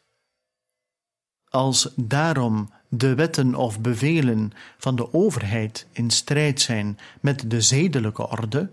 Als 1.49 1.93
daarom 1.97 2.71
de 2.89 3.15
wetten 3.15 3.55
of 3.55 3.81
bevelen 3.81 4.53
van 4.79 4.97
de 4.97 5.13
overheid 5.13 5.87
in 5.93 6.11
strijd 6.11 6.61
zijn 6.61 6.99
met 7.21 7.51
de 7.51 7.61
zedelijke 7.61 8.29
orde, 8.29 8.71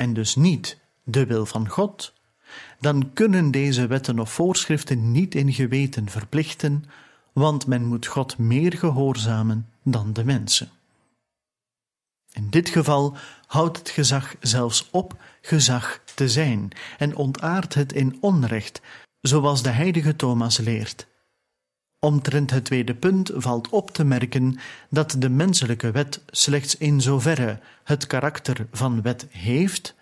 en 0.00 0.12
dus 0.12 0.34
niet 0.34 0.78
de 1.02 1.26
wil 1.26 1.46
van 1.46 1.68
God, 1.68 2.14
dan 2.78 3.12
kunnen 3.12 3.50
deze 3.50 3.86
wetten 3.86 4.18
of 4.18 4.32
voorschriften 4.32 5.12
niet 5.12 5.34
in 5.34 5.52
geweten 5.52 6.08
verplichten, 6.08 6.84
want 7.32 7.66
men 7.66 7.84
moet 7.84 8.06
God 8.06 8.38
meer 8.38 8.76
gehoorzamen 8.76 9.68
dan 9.82 10.12
de 10.12 10.24
mensen. 10.24 10.70
In 12.32 12.50
dit 12.50 12.68
geval 12.68 13.16
houdt 13.46 13.78
het 13.78 13.88
gezag 13.90 14.34
zelfs 14.40 14.88
op 14.90 15.22
gezag 15.40 16.00
te 16.14 16.28
zijn 16.28 16.70
en 16.98 17.16
ontaart 17.16 17.74
het 17.74 17.92
in 17.92 18.18
onrecht, 18.20 18.80
zoals 19.20 19.62
de 19.62 19.70
heilige 19.70 20.16
Thomas 20.16 20.58
leert. 20.58 21.06
Omtrent 22.00 22.50
het 22.50 22.64
tweede 22.64 22.94
punt 22.94 23.30
valt 23.34 23.68
op 23.68 23.90
te 23.90 24.04
merken 24.04 24.58
dat 24.90 25.16
de 25.18 25.28
menselijke 25.28 25.90
wet 25.90 26.22
slechts 26.26 26.76
in 26.76 27.00
zoverre 27.00 27.60
het 27.84 28.06
karakter 28.06 28.66
van 28.72 29.02
wet 29.02 29.26
heeft, 29.30 29.94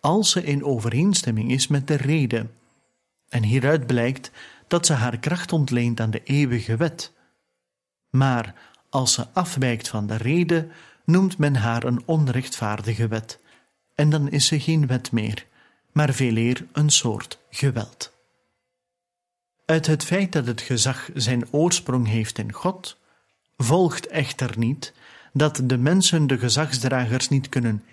als 0.00 0.30
ze 0.30 0.44
in 0.44 0.64
overeenstemming 0.64 1.50
is 1.50 1.66
met 1.66 1.86
de 1.86 1.94
rede. 1.94 2.46
En 3.28 3.42
hieruit 3.42 3.86
blijkt 3.86 4.30
dat 4.66 4.86
ze 4.86 4.92
haar 4.92 5.18
kracht 5.18 5.52
ontleent 5.52 6.00
aan 6.00 6.10
de 6.10 6.22
eeuwige 6.22 6.76
wet. 6.76 7.12
Maar 8.10 8.54
als 8.88 9.12
ze 9.12 9.26
afwijkt 9.32 9.88
van 9.88 10.06
de 10.06 10.16
rede, 10.16 10.68
noemt 11.04 11.38
men 11.38 11.56
haar 11.56 11.84
een 11.84 12.02
onrechtvaardige 12.04 13.08
wet, 13.08 13.38
en 13.94 14.10
dan 14.10 14.30
is 14.30 14.46
ze 14.46 14.60
geen 14.60 14.86
wet 14.86 15.12
meer, 15.12 15.46
maar 15.92 16.12
veeleer 16.12 16.66
een 16.72 16.90
soort 16.90 17.38
geweld. 17.50 18.13
Uit 19.64 19.86
het 19.86 20.04
feit 20.04 20.32
dat 20.32 20.46
het 20.46 20.60
gezag 20.60 21.10
zijn 21.14 21.52
oorsprong 21.52 22.06
heeft 22.06 22.38
in 22.38 22.52
God, 22.52 22.98
volgt 23.56 24.06
echter 24.06 24.58
niet 24.58 24.92
dat 25.32 25.60
de 25.64 25.78
mensen 25.78 26.26
de 26.26 26.38
gezagsdragers 26.38 27.28
niet 27.28 27.48
kunnen 27.48 27.84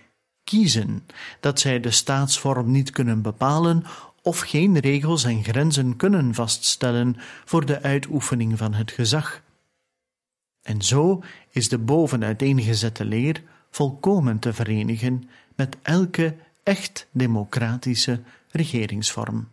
kiezen, 0.43 1.05
dat 1.39 1.59
zij 1.59 1.79
de 1.79 1.91
staatsvorm 1.91 2.71
niet 2.71 2.89
kunnen 2.89 3.21
bepalen 3.21 3.83
of 4.21 4.39
geen 4.39 4.77
regels 4.77 5.23
en 5.23 5.43
grenzen 5.43 5.95
kunnen 5.95 6.33
vaststellen 6.33 7.15
voor 7.45 7.65
de 7.65 7.81
uitoefening 7.81 8.57
van 8.57 8.73
het 8.73 8.91
gezag. 8.91 9.41
En 10.61 10.81
zo 10.81 11.23
is 11.49 11.69
de 11.69 11.77
boven 11.77 12.23
uiteengezette 12.23 13.05
leer 13.05 13.43
volkomen 13.69 14.39
te 14.39 14.53
verenigen 14.53 15.29
met 15.55 15.77
elke 15.81 16.35
echt 16.63 17.07
democratische 17.11 18.21
regeringsvorm. 18.49 19.49